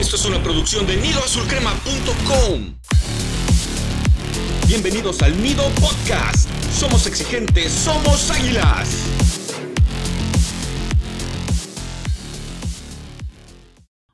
Esto 0.00 0.16
es 0.16 0.24
una 0.24 0.42
producción 0.42 0.86
de 0.86 0.96
nidoazulcrema.com. 0.96 2.74
Bienvenidos 4.66 5.20
al 5.20 5.42
Nido 5.42 5.62
Podcast. 5.78 6.48
Somos 6.72 7.06
exigentes, 7.06 7.70
somos 7.70 8.30
águilas. 8.30 8.96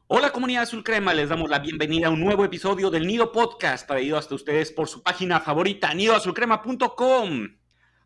Hola 0.09 0.33
comunidad 0.33 0.65
azul 0.65 0.83
crema, 0.83 1.15
les 1.15 1.29
damos 1.29 1.49
la 1.49 1.61
bienvenida 1.61 2.09
a 2.09 2.11
un 2.11 2.19
nuevo 2.19 2.45
episodio 2.45 2.91
del 2.91 3.07
Nido 3.07 3.31
Podcast 3.31 3.87
traído 3.87 4.19
hasta 4.19 4.35
ustedes 4.35 4.73
por 4.73 4.89
su 4.89 5.05
página 5.05 5.39
favorita, 5.39 5.95
nidoazulcrema.com. 5.95 7.47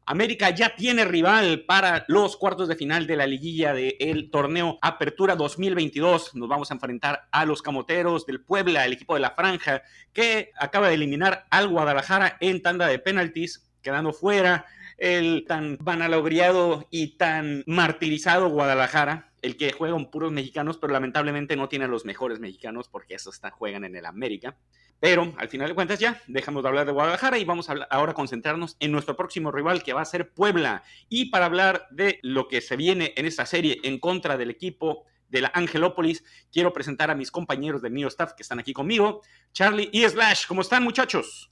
América 0.07 0.51
ya 0.51 0.75
tiene 0.75 1.05
rival 1.05 1.65
para 1.67 2.05
los 2.09 2.37
cuartos 2.37 2.69
de 2.69 2.77
final 2.77 3.07
de 3.07 3.17
la 3.17 3.27
liguilla 3.27 3.73
del 3.73 4.31
torneo 4.31 4.79
Apertura 4.83 5.37
2022. 5.37 6.35
Nos 6.35 6.49
vamos 6.49 6.71
a 6.71 6.75
enfrentar 6.75 7.29
a 7.31 7.45
los 7.45 7.63
Camoteros 7.63 8.27
del 8.27 8.41
Puebla, 8.41 8.85
el 8.85 8.93
equipo 8.93 9.15
de 9.15 9.21
la 9.21 9.31
Franja, 9.31 9.83
que 10.13 10.51
acaba 10.59 10.89
de 10.89 10.95
eliminar 10.95 11.47
al 11.51 11.69
Guadalajara 11.69 12.37
en 12.41 12.61
tanda 12.63 12.89
de 12.89 12.99
penaltis, 12.99 13.71
quedando 13.83 14.13
fuera 14.13 14.67
el 15.01 15.47
tan 15.49 15.79
vanalogriado 15.81 16.87
y 16.91 17.17
tan 17.17 17.65
martirizado 17.67 18.51
Guadalajara, 18.51 19.33
el 19.41 19.57
que 19.57 19.73
juega 19.73 19.95
con 19.95 20.11
puros 20.11 20.31
mexicanos, 20.31 20.77
pero 20.77 20.93
lamentablemente 20.93 21.57
no 21.57 21.71
tiene 21.71 21.87
a 21.87 21.89
los 21.89 22.05
mejores 22.05 22.39
mexicanos 22.39 22.89
porque 22.89 23.15
esos 23.15 23.35
están, 23.35 23.51
juegan 23.51 23.85
en 23.85 23.97
el 23.97 24.05
América. 24.05 24.59
Pero 25.01 25.33
al 25.39 25.49
final 25.49 25.69
de 25.69 25.75
cuentas 25.75 25.99
ya, 25.99 26.21
dejamos 26.27 26.63
de 26.63 26.69
hablar 26.69 26.85
de 26.85 26.93
Guadalajara 26.93 27.39
y 27.39 27.47
vamos 27.47 27.71
a 27.71 27.73
ahora 27.89 28.13
concentrarnos 28.13 28.77
en 28.79 28.93
nuestro 28.93 29.17
próximo 29.17 29.51
rival 29.51 29.83
que 29.83 29.95
va 29.95 30.03
a 30.03 30.05
ser 30.05 30.35
Puebla. 30.35 30.83
Y 31.09 31.31
para 31.31 31.47
hablar 31.47 31.87
de 31.91 32.19
lo 32.23 32.47
que 32.49 32.61
se 32.61 32.77
viene 32.77 33.15
en 33.17 33.25
esta 33.25 33.47
serie 33.47 33.81
en 33.83 33.99
contra 33.99 34.37
del 34.37 34.51
equipo 34.51 35.07
de 35.31 35.41
la 35.41 35.51
Angelópolis, 35.55 36.23
quiero 36.53 36.75
presentar 36.75 37.11
a 37.11 37.15
mis 37.15 37.31
compañeros 37.31 37.81
del 37.81 37.95
Neo 37.95 38.09
Staff 38.09 38.35
que 38.35 38.43
están 38.43 38.61
aquí 38.61 38.75
conmigo, 38.75 39.23
Charlie 39.53 39.89
y 39.93 40.07
Slash. 40.07 40.47
¿Cómo 40.47 40.61
están 40.61 40.85
muchachos? 40.85 41.51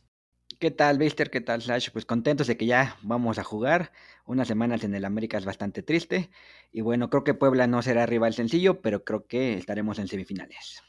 ¿Qué 0.57 0.71
tal, 0.71 0.99
Mister? 0.99 1.31
¿Qué 1.31 1.41
tal, 1.41 1.63
Slash? 1.63 1.91
Pues 1.93 2.05
contentos 2.05 2.47
de 2.47 2.57
que 2.57 2.67
ya 2.67 2.97
vamos 3.03 3.39
a 3.39 3.45
jugar. 3.45 3.93
Unas 4.25 4.49
semanas 4.49 4.83
en 4.83 4.95
el 4.95 5.05
América 5.05 5.39
es 5.39 5.45
bastante 5.45 5.83
triste. 5.83 6.31
Y 6.73 6.81
bueno, 6.81 7.11
creo 7.11 7.23
que 7.23 7.35
Puebla 7.35 7.67
no 7.67 7.81
será 7.83 8.07
rival 8.07 8.35
sencillo, 8.35 8.81
pero 8.81 9.05
creo 9.05 9.27
que 9.27 9.55
estaremos 9.55 9.99
en 9.99 10.09
semifinales. 10.09 10.83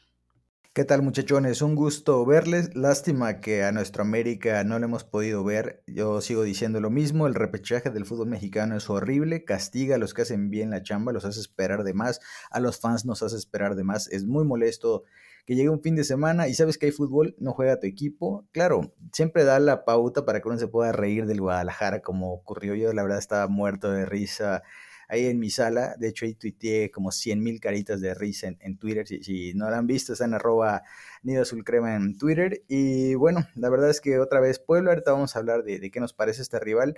¿Qué 0.72 0.84
tal 0.84 1.02
muchachones? 1.02 1.62
Un 1.62 1.74
gusto 1.74 2.24
verles. 2.24 2.76
Lástima 2.76 3.40
que 3.40 3.64
a 3.64 3.72
nuestro 3.72 4.02
América 4.02 4.62
no 4.62 4.78
lo 4.78 4.84
hemos 4.84 5.02
podido 5.02 5.42
ver. 5.42 5.82
Yo 5.88 6.20
sigo 6.20 6.44
diciendo 6.44 6.80
lo 6.80 6.90
mismo. 6.90 7.26
El 7.26 7.34
repechaje 7.34 7.90
del 7.90 8.06
fútbol 8.06 8.28
mexicano 8.28 8.76
es 8.76 8.88
horrible. 8.88 9.44
Castiga 9.44 9.96
a 9.96 9.98
los 9.98 10.14
que 10.14 10.22
hacen 10.22 10.48
bien 10.48 10.70
la 10.70 10.84
chamba, 10.84 11.12
los 11.12 11.24
hace 11.24 11.40
esperar 11.40 11.82
de 11.82 11.92
más. 11.92 12.20
A 12.52 12.60
los 12.60 12.78
fans 12.78 13.04
nos 13.04 13.20
hace 13.24 13.36
esperar 13.36 13.74
de 13.74 13.82
más. 13.82 14.06
Es 14.12 14.26
muy 14.26 14.44
molesto 14.44 15.02
que 15.44 15.56
llegue 15.56 15.70
un 15.70 15.82
fin 15.82 15.96
de 15.96 16.04
semana 16.04 16.46
y 16.46 16.54
sabes 16.54 16.78
que 16.78 16.86
hay 16.86 16.92
fútbol, 16.92 17.34
no 17.40 17.52
juega 17.52 17.80
tu 17.80 17.88
equipo. 17.88 18.46
Claro, 18.52 18.94
siempre 19.12 19.42
da 19.42 19.58
la 19.58 19.84
pauta 19.84 20.24
para 20.24 20.40
que 20.40 20.48
uno 20.48 20.58
se 20.58 20.68
pueda 20.68 20.92
reír 20.92 21.26
del 21.26 21.40
Guadalajara 21.40 22.00
como 22.00 22.32
ocurrió. 22.32 22.76
Yo 22.76 22.92
la 22.92 23.02
verdad 23.02 23.18
estaba 23.18 23.48
muerto 23.48 23.90
de 23.90 24.06
risa 24.06 24.62
ahí 25.10 25.26
en 25.26 25.38
mi 25.38 25.50
sala. 25.50 25.96
De 25.98 26.08
hecho, 26.08 26.24
ahí 26.24 26.34
tuiteé 26.34 26.90
como 26.90 27.10
100 27.10 27.42
mil 27.42 27.60
caritas 27.60 28.00
de 28.00 28.14
risa 28.14 28.48
en, 28.58 28.78
Twitter. 28.78 29.06
Si, 29.06 29.52
no 29.54 29.68
la 29.68 29.78
han 29.78 29.86
visto, 29.86 30.12
está 30.12 30.24
en 30.24 30.34
arroba 30.34 30.82
Nido 31.22 31.44
Crema 31.64 31.96
en 31.96 32.16
Twitter. 32.16 32.62
Y 32.68 33.14
bueno, 33.14 33.46
la 33.56 33.68
verdad 33.68 33.90
es 33.90 34.00
que 34.00 34.18
otra 34.18 34.40
vez 34.40 34.58
Pueblo, 34.58 34.90
ahorita 34.90 35.12
vamos 35.12 35.36
a 35.36 35.40
hablar 35.40 35.64
de, 35.64 35.90
qué 35.90 36.00
nos 36.00 36.12
parece 36.12 36.42
este 36.42 36.60
rival. 36.60 36.94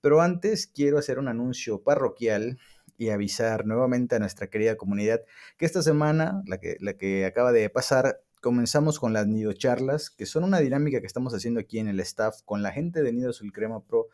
Pero 0.00 0.20
antes 0.20 0.66
quiero 0.66 0.98
hacer 0.98 1.18
un 1.18 1.28
anuncio 1.28 1.82
parroquial 1.82 2.58
y 2.98 3.08
avisar 3.08 3.66
nuevamente 3.66 4.14
a 4.14 4.18
nuestra 4.18 4.48
querida 4.48 4.76
comunidad 4.76 5.22
que 5.56 5.64
esta 5.64 5.82
semana, 5.82 6.42
la 6.46 6.58
que, 6.58 6.76
la 6.80 6.96
que 6.96 7.24
acaba 7.24 7.50
de 7.52 7.68
pasar, 7.70 8.20
comenzamos 8.40 9.00
con 9.00 9.14
las 9.14 9.26
Nido 9.26 9.54
Charlas, 9.54 10.10
que 10.10 10.26
son 10.26 10.44
una 10.44 10.60
dinámica 10.60 11.00
que 11.00 11.06
estamos 11.06 11.32
haciendo 11.34 11.60
aquí 11.60 11.78
en 11.78 11.88
el 11.88 11.98
staff 12.00 12.42
con 12.44 12.62
la 12.62 12.72
gente 12.72 13.02
de 13.02 13.12
Nido 13.12 13.30
Azul 13.30 13.52
Crema 13.52 13.82
Pro 13.82 14.08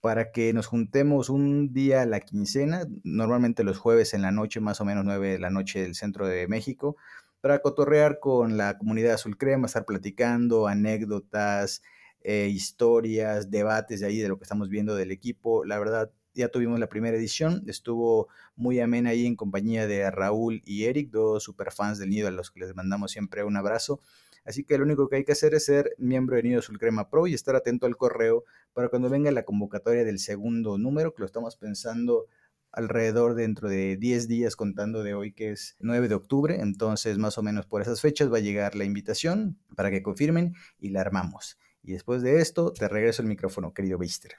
para 0.00 0.30
que 0.30 0.52
nos 0.52 0.66
juntemos 0.66 1.28
un 1.30 1.72
día 1.72 2.02
a 2.02 2.06
la 2.06 2.20
quincena, 2.20 2.86
normalmente 3.02 3.64
los 3.64 3.78
jueves 3.78 4.14
en 4.14 4.22
la 4.22 4.32
noche, 4.32 4.60
más 4.60 4.80
o 4.80 4.84
menos 4.84 5.04
9 5.04 5.32
de 5.32 5.38
la 5.38 5.50
noche 5.50 5.82
del 5.82 5.94
centro 5.94 6.26
de 6.26 6.46
México, 6.48 6.96
para 7.40 7.60
cotorrear 7.60 8.18
con 8.20 8.56
la 8.56 8.78
comunidad 8.78 9.14
azul 9.14 9.36
crema, 9.36 9.66
estar 9.66 9.84
platicando 9.84 10.66
anécdotas, 10.66 11.82
eh, 12.22 12.48
historias, 12.48 13.50
debates 13.50 14.00
de 14.00 14.06
ahí 14.06 14.18
de 14.18 14.28
lo 14.28 14.38
que 14.38 14.44
estamos 14.44 14.68
viendo 14.68 14.96
del 14.96 15.12
equipo. 15.12 15.64
La 15.64 15.78
verdad, 15.78 16.10
ya 16.34 16.48
tuvimos 16.48 16.78
la 16.78 16.88
primera 16.88 17.16
edición, 17.16 17.62
estuvo 17.66 18.28
muy 18.56 18.80
amena 18.80 19.10
ahí 19.10 19.26
en 19.26 19.36
compañía 19.36 19.86
de 19.86 20.10
Raúl 20.10 20.62
y 20.64 20.84
Eric, 20.84 21.10
dos 21.10 21.44
superfans 21.44 21.98
del 21.98 22.10
Nido 22.10 22.28
a 22.28 22.30
los 22.30 22.50
que 22.50 22.60
les 22.60 22.74
mandamos 22.74 23.12
siempre 23.12 23.44
un 23.44 23.56
abrazo. 23.56 24.00
Así 24.46 24.64
que 24.64 24.78
lo 24.78 24.84
único 24.84 25.08
que 25.08 25.16
hay 25.16 25.24
que 25.24 25.32
hacer 25.32 25.54
es 25.54 25.64
ser 25.64 25.94
miembro 25.98 26.36
de 26.36 26.44
Nido 26.44 26.60
Azul 26.60 26.78
Crema 26.78 27.10
Pro 27.10 27.26
y 27.26 27.34
estar 27.34 27.56
atento 27.56 27.84
al 27.86 27.96
correo 27.96 28.44
para 28.72 28.88
cuando 28.88 29.10
venga 29.10 29.30
la 29.32 29.44
convocatoria 29.44 30.04
del 30.04 30.20
segundo 30.20 30.78
número, 30.78 31.12
que 31.12 31.20
lo 31.20 31.26
estamos 31.26 31.56
pensando 31.56 32.26
alrededor 32.70 33.34
dentro 33.34 33.68
de 33.68 33.96
10 33.96 34.28
días 34.28 34.54
contando 34.54 35.02
de 35.02 35.14
hoy 35.14 35.32
que 35.32 35.50
es 35.50 35.76
9 35.80 36.08
de 36.08 36.14
octubre, 36.14 36.60
entonces 36.60 37.18
más 37.18 37.38
o 37.38 37.42
menos 37.42 37.66
por 37.66 37.82
esas 37.82 38.00
fechas 38.00 38.32
va 38.32 38.36
a 38.36 38.40
llegar 38.40 38.76
la 38.76 38.84
invitación 38.84 39.58
para 39.74 39.90
que 39.90 40.02
confirmen 40.02 40.54
y 40.78 40.90
la 40.90 41.00
armamos. 41.00 41.58
Y 41.82 41.92
después 41.92 42.22
de 42.22 42.40
esto 42.40 42.72
te 42.72 42.86
regreso 42.86 43.22
el 43.22 43.28
micrófono, 43.28 43.74
querido 43.74 43.98
Beister. 43.98 44.36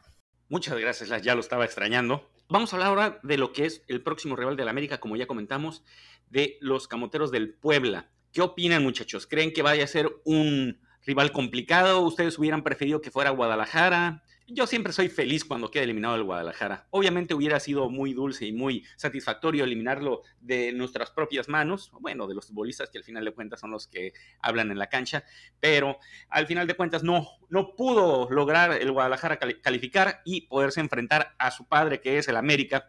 Muchas 0.50 0.80
gracias, 0.80 1.22
ya 1.22 1.36
lo 1.36 1.42
estaba 1.42 1.66
extrañando. 1.66 2.30
Vamos 2.48 2.72
a 2.72 2.78
hablar 2.78 2.90
ahora 2.90 3.20
de 3.24 3.38
lo 3.38 3.52
que 3.52 3.66
es 3.66 3.84
el 3.88 4.02
próximo 4.02 4.38
rival 4.38 4.56
de 4.56 4.64
la 4.64 4.72
América, 4.72 5.00
como 5.00 5.18
ya 5.18 5.28
comentamos, 5.28 5.84
de 6.30 6.58
los 6.62 6.88
Camoteros 6.88 7.32
del 7.32 7.54
Puebla. 7.54 8.10
¿Qué 8.38 8.44
opinan, 8.44 8.84
muchachos? 8.84 9.26
¿Creen 9.26 9.52
que 9.52 9.64
vaya 9.64 9.84
a 9.84 9.88
ser 9.88 10.12
un 10.24 10.80
rival 11.08 11.32
complicado? 11.32 12.02
¿Ustedes 12.02 12.38
hubieran 12.38 12.64
preferido 12.64 13.02
que 13.02 13.10
fuera 13.10 13.32
Guadalajara? 13.32 14.22
Yo 14.46 14.68
siempre 14.68 14.94
soy 14.94 15.10
feliz 15.10 15.44
cuando 15.44 15.72
queda 15.72 15.86
eliminado 15.86 16.14
el 16.14 16.24
Guadalajara. 16.24 16.86
Obviamente 16.92 17.34
hubiera 17.34 17.60
sido 17.60 17.90
muy 17.90 18.14
dulce 18.14 18.46
y 18.46 18.52
muy 18.54 18.86
satisfactorio 18.96 19.64
eliminarlo 19.64 20.22
de 20.40 20.72
nuestras 20.72 21.10
propias 21.10 21.50
manos, 21.50 21.90
bueno, 22.00 22.28
de 22.28 22.36
los 22.36 22.46
futbolistas 22.46 22.92
que 22.92 23.00
al 23.00 23.04
final 23.04 23.26
de 23.26 23.32
cuentas 23.32 23.60
son 23.60 23.72
los 23.72 23.88
que 23.88 24.14
hablan 24.40 24.70
en 24.70 24.78
la 24.78 24.86
cancha, 24.86 25.24
pero 25.60 25.98
al 26.30 26.46
final 26.46 26.68
de 26.68 26.76
cuentas 26.76 27.02
no, 27.02 27.28
no 27.50 27.74
pudo 27.76 28.30
lograr 28.30 28.72
el 28.72 28.92
Guadalajara 28.92 29.40
calificar 29.40 30.22
y 30.26 30.42
poderse 30.42 30.80
enfrentar 30.80 31.34
a 31.40 31.50
su 31.50 31.68
padre 31.68 32.02
que 32.02 32.20
es 32.20 32.28
el 32.28 32.36
América. 32.36 32.88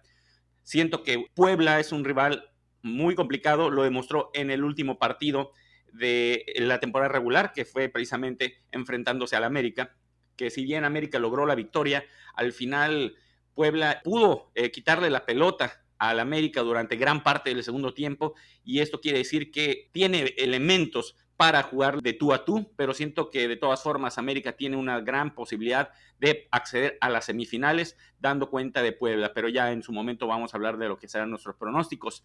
Siento 0.62 1.02
que 1.02 1.24
Puebla 1.34 1.80
es 1.80 1.90
un 1.90 2.04
rival 2.04 2.50
muy 2.82 3.14
complicado, 3.14 3.70
lo 3.70 3.82
demostró 3.82 4.30
en 4.34 4.50
el 4.50 4.64
último 4.64 4.98
partido 4.98 5.52
de 5.92 6.44
la 6.56 6.80
temporada 6.80 7.10
regular, 7.10 7.52
que 7.52 7.64
fue 7.64 7.88
precisamente 7.88 8.62
enfrentándose 8.72 9.36
al 9.36 9.44
América, 9.44 9.96
que 10.36 10.50
si 10.50 10.64
bien 10.64 10.84
América 10.84 11.18
logró 11.18 11.46
la 11.46 11.54
victoria, 11.54 12.04
al 12.34 12.52
final 12.52 13.16
Puebla 13.54 14.00
pudo 14.04 14.52
eh, 14.54 14.70
quitarle 14.70 15.10
la 15.10 15.26
pelota 15.26 15.84
al 15.98 16.20
América 16.20 16.60
durante 16.62 16.96
gran 16.96 17.24
parte 17.24 17.50
del 17.50 17.64
segundo 17.64 17.92
tiempo 17.92 18.34
y 18.64 18.80
esto 18.80 19.00
quiere 19.00 19.18
decir 19.18 19.50
que 19.50 19.90
tiene 19.92 20.34
elementos 20.38 21.16
para 21.36 21.62
jugar 21.62 22.02
de 22.02 22.14
tú 22.14 22.32
a 22.32 22.44
tú, 22.44 22.72
pero 22.76 22.94
siento 22.94 23.30
que 23.30 23.46
de 23.46 23.56
todas 23.56 23.80
formas 23.82 24.18
América 24.18 24.56
tiene 24.56 24.76
una 24.76 25.00
gran 25.00 25.34
posibilidad 25.36 25.90
de 26.18 26.48
acceder 26.50 26.98
a 27.00 27.08
las 27.08 27.26
semifinales 27.26 27.96
dando 28.18 28.50
cuenta 28.50 28.82
de 28.82 28.90
Puebla, 28.90 29.32
pero 29.34 29.48
ya 29.48 29.70
en 29.70 29.84
su 29.84 29.92
momento 29.92 30.26
vamos 30.26 30.52
a 30.52 30.56
hablar 30.56 30.78
de 30.78 30.88
lo 30.88 30.98
que 30.98 31.06
serán 31.06 31.30
nuestros 31.30 31.54
pronósticos. 31.54 32.24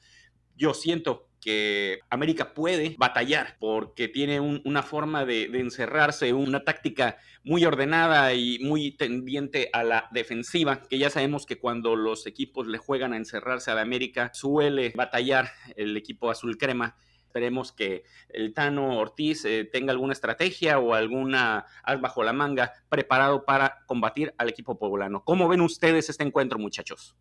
Yo 0.56 0.74
siento 0.74 1.28
que 1.42 2.00
América 2.10 2.54
puede 2.54 2.96
batallar 2.98 3.58
porque 3.60 4.08
tiene 4.08 4.40
una 4.40 4.82
forma 4.82 5.26
de, 5.26 5.44
encerrarse, 5.46 6.32
una 6.32 6.64
táctica 6.64 7.18
muy 7.44 7.66
ordenada 7.66 8.34
y 8.34 8.60
muy 8.60 8.92
tendiente 8.92 9.70
a 9.74 9.84
la 9.84 10.08
defensiva, 10.12 10.82
que 10.84 10.98
ya 10.98 11.10
sabemos 11.10 11.46
que 11.46 11.60
cuando 11.60 11.96
los 11.96 12.26
equipos 12.28 12.68
le 12.68 12.78
juegan 12.78 13.12
a 13.12 13.18
encerrarse 13.18 13.72
a 13.72 13.76
la 13.76 13.82
América 13.82 14.32
suele 14.34 14.94
batallar 14.96 15.50
el 15.76 15.98
equipo 15.98 16.30
azul 16.32 16.58
crema 16.58 16.96
Esperemos 17.34 17.72
que 17.72 18.04
el 18.30 18.54
Tano 18.54 19.00
Ortiz 19.00 19.44
eh, 19.46 19.66
tenga 19.66 19.92
alguna 19.92 20.14
estrategia 20.14 20.78
o 20.78 20.94
alguna 20.94 21.66
as 21.82 22.00
bajo 22.00 22.24
la 22.24 22.32
manga 22.32 22.74
preparado 22.90 23.44
para 23.44 23.80
combatir 23.88 24.36
al 24.38 24.50
equipo 24.50 24.78
poblano. 24.78 25.24
¿Cómo 25.24 25.48
ven 25.48 25.62
ustedes 25.62 26.12
este 26.12 26.24
encuentro, 26.24 26.60
muchachos? 26.60 27.16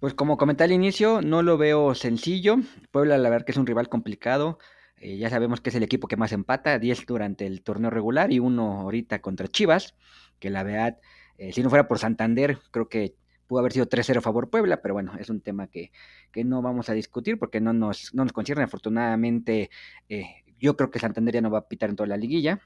Pues 0.00 0.12
como 0.12 0.36
comenté 0.36 0.64
al 0.64 0.72
inicio, 0.72 1.22
no 1.22 1.42
lo 1.42 1.56
veo 1.56 1.94
sencillo. 1.94 2.56
Puebla, 2.90 3.16
la 3.16 3.30
verdad 3.30 3.46
que 3.46 3.52
es 3.52 3.58
un 3.58 3.66
rival 3.66 3.88
complicado. 3.88 4.58
Eh, 4.98 5.16
ya 5.16 5.30
sabemos 5.30 5.62
que 5.62 5.70
es 5.70 5.76
el 5.76 5.82
equipo 5.82 6.06
que 6.06 6.16
más 6.18 6.32
empata, 6.32 6.78
10 6.78 7.06
durante 7.06 7.46
el 7.46 7.62
torneo 7.62 7.90
regular 7.90 8.30
y 8.30 8.38
uno 8.38 8.80
ahorita 8.80 9.20
contra 9.20 9.48
Chivas, 9.48 9.94
que 10.38 10.50
la 10.50 10.62
verdad, 10.62 10.98
eh, 11.38 11.52
si 11.52 11.62
no 11.62 11.70
fuera 11.70 11.88
por 11.88 11.98
Santander, 11.98 12.58
creo 12.70 12.88
que 12.88 13.14
pudo 13.46 13.60
haber 13.60 13.72
sido 13.72 13.86
3-0 13.86 14.18
a 14.18 14.20
favor 14.20 14.50
Puebla, 14.50 14.82
pero 14.82 14.94
bueno, 14.94 15.12
es 15.18 15.30
un 15.30 15.40
tema 15.40 15.66
que, 15.68 15.92
no 16.44 16.60
vamos 16.60 16.90
a 16.90 16.92
discutir 16.92 17.38
porque 17.38 17.60
no 17.62 17.72
nos, 17.72 18.14
no 18.14 18.24
nos 18.24 18.32
concierne. 18.34 18.64
Afortunadamente, 18.64 19.70
eh, 20.10 20.44
yo 20.58 20.76
creo 20.76 20.90
que 20.90 20.98
Santander 20.98 21.34
ya 21.34 21.40
no 21.40 21.50
va 21.50 21.60
a 21.60 21.68
pitar 21.68 21.88
en 21.88 21.96
toda 21.96 22.08
la 22.08 22.18
liguilla. 22.18 22.60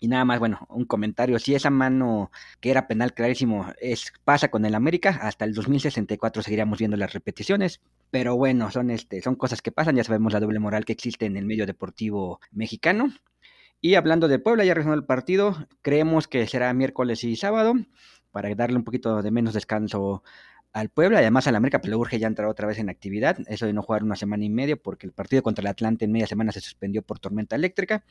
Y 0.00 0.08
nada 0.08 0.24
más, 0.24 0.38
bueno, 0.38 0.66
un 0.70 0.86
comentario. 0.86 1.38
Si 1.38 1.54
esa 1.54 1.70
mano 1.70 2.30
que 2.60 2.70
era 2.70 2.88
penal 2.88 3.12
clarísimo 3.14 3.66
es, 3.80 4.12
pasa 4.24 4.50
con 4.50 4.64
el 4.64 4.74
América, 4.74 5.20
hasta 5.22 5.44
el 5.44 5.54
2064 5.54 6.42
seguiríamos 6.42 6.78
viendo 6.78 6.96
las 6.96 7.12
repeticiones. 7.12 7.80
Pero 8.10 8.36
bueno, 8.36 8.70
son, 8.70 8.90
este, 8.90 9.20
son 9.20 9.36
cosas 9.36 9.62
que 9.62 9.72
pasan. 9.72 9.96
Ya 9.96 10.04
sabemos 10.04 10.32
la 10.32 10.40
doble 10.40 10.58
moral 10.58 10.84
que 10.86 10.94
existe 10.94 11.26
en 11.26 11.36
el 11.36 11.44
medio 11.44 11.66
deportivo 11.66 12.40
mexicano. 12.50 13.12
Y 13.82 13.94
hablando 13.94 14.26
de 14.26 14.38
Puebla, 14.38 14.64
ya 14.64 14.74
resuelto 14.74 14.98
el 15.00 15.06
partido, 15.06 15.68
creemos 15.82 16.28
que 16.28 16.46
será 16.46 16.72
miércoles 16.74 17.22
y 17.24 17.36
sábado 17.36 17.74
para 18.30 18.54
darle 18.54 18.76
un 18.76 18.84
poquito 18.84 19.22
de 19.22 19.30
menos 19.30 19.54
descanso 19.54 20.22
al 20.72 20.88
Puebla, 20.88 21.18
además 21.18 21.46
al 21.46 21.56
América 21.56 21.80
pues, 21.80 21.90
le 21.90 21.96
urge 21.96 22.18
ya 22.18 22.28
entrar 22.28 22.48
otra 22.48 22.66
vez 22.66 22.78
en 22.78 22.88
actividad, 22.90 23.38
eso 23.48 23.66
de 23.66 23.72
no 23.72 23.82
jugar 23.82 24.04
una 24.04 24.16
semana 24.16 24.44
y 24.44 24.50
media, 24.50 24.76
porque 24.76 25.06
el 25.06 25.12
partido 25.12 25.42
contra 25.42 25.62
el 25.62 25.66
Atlante 25.66 26.04
en 26.04 26.12
media 26.12 26.26
semana 26.26 26.52
se 26.52 26.60
suspendió 26.60 27.02
por 27.02 27.18
tormenta 27.18 27.56
eléctrica, 27.56 28.04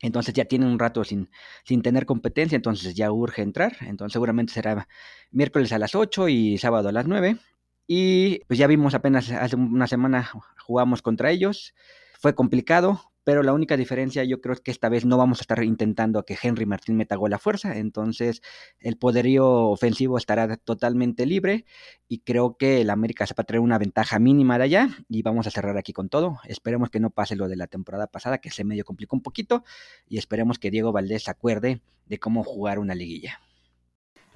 entonces 0.00 0.34
ya 0.34 0.44
tienen 0.46 0.68
un 0.68 0.78
rato 0.78 1.04
sin, 1.04 1.30
sin 1.64 1.82
tener 1.82 2.06
competencia, 2.06 2.56
entonces 2.56 2.94
ya 2.94 3.12
urge 3.12 3.42
entrar, 3.42 3.76
entonces 3.80 4.12
seguramente 4.12 4.52
será 4.52 4.88
miércoles 5.30 5.72
a 5.72 5.78
las 5.78 5.94
8 5.94 6.28
y 6.28 6.58
sábado 6.58 6.88
a 6.88 6.92
las 6.92 7.06
9, 7.06 7.38
y 7.86 8.40
pues 8.46 8.58
ya 8.58 8.66
vimos 8.66 8.94
apenas 8.94 9.30
hace 9.30 9.56
una 9.56 9.86
semana 9.86 10.30
jugamos 10.58 11.02
contra 11.02 11.30
ellos, 11.30 11.74
fue 12.18 12.34
complicado, 12.34 13.09
pero 13.24 13.42
la 13.42 13.52
única 13.52 13.76
diferencia 13.76 14.24
yo 14.24 14.40
creo 14.40 14.54
es 14.54 14.60
que 14.60 14.70
esta 14.70 14.88
vez 14.88 15.04
no 15.04 15.16
vamos 15.16 15.40
a 15.40 15.42
estar 15.42 15.62
intentando 15.62 16.24
que 16.24 16.36
Henry 16.40 16.66
Martín 16.66 16.96
meta 16.96 17.16
gol 17.16 17.32
a 17.32 17.38
fuerza, 17.38 17.76
entonces 17.78 18.42
el 18.78 18.96
poderío 18.96 19.46
ofensivo 19.68 20.18
estará 20.18 20.56
totalmente 20.56 21.26
libre 21.26 21.64
y 22.08 22.20
creo 22.20 22.56
que 22.56 22.80
el 22.80 22.90
América 22.90 23.26
se 23.26 23.34
va 23.34 23.42
a 23.42 23.44
traer 23.44 23.60
una 23.60 23.78
ventaja 23.78 24.18
mínima 24.18 24.58
de 24.58 24.64
allá 24.64 24.88
y 25.08 25.22
vamos 25.22 25.46
a 25.46 25.50
cerrar 25.50 25.76
aquí 25.78 25.92
con 25.92 26.08
todo. 26.08 26.38
Esperemos 26.44 26.90
que 26.90 27.00
no 27.00 27.10
pase 27.10 27.36
lo 27.36 27.48
de 27.48 27.56
la 27.56 27.66
temporada 27.66 28.06
pasada, 28.06 28.38
que 28.38 28.50
se 28.50 28.64
medio 28.64 28.84
complicó 28.84 29.16
un 29.16 29.22
poquito 29.22 29.64
y 30.08 30.18
esperemos 30.18 30.58
que 30.58 30.70
Diego 30.70 30.92
Valdés 30.92 31.24
se 31.24 31.30
acuerde 31.30 31.80
de 32.06 32.18
cómo 32.18 32.42
jugar 32.42 32.78
una 32.78 32.94
liguilla. 32.94 33.40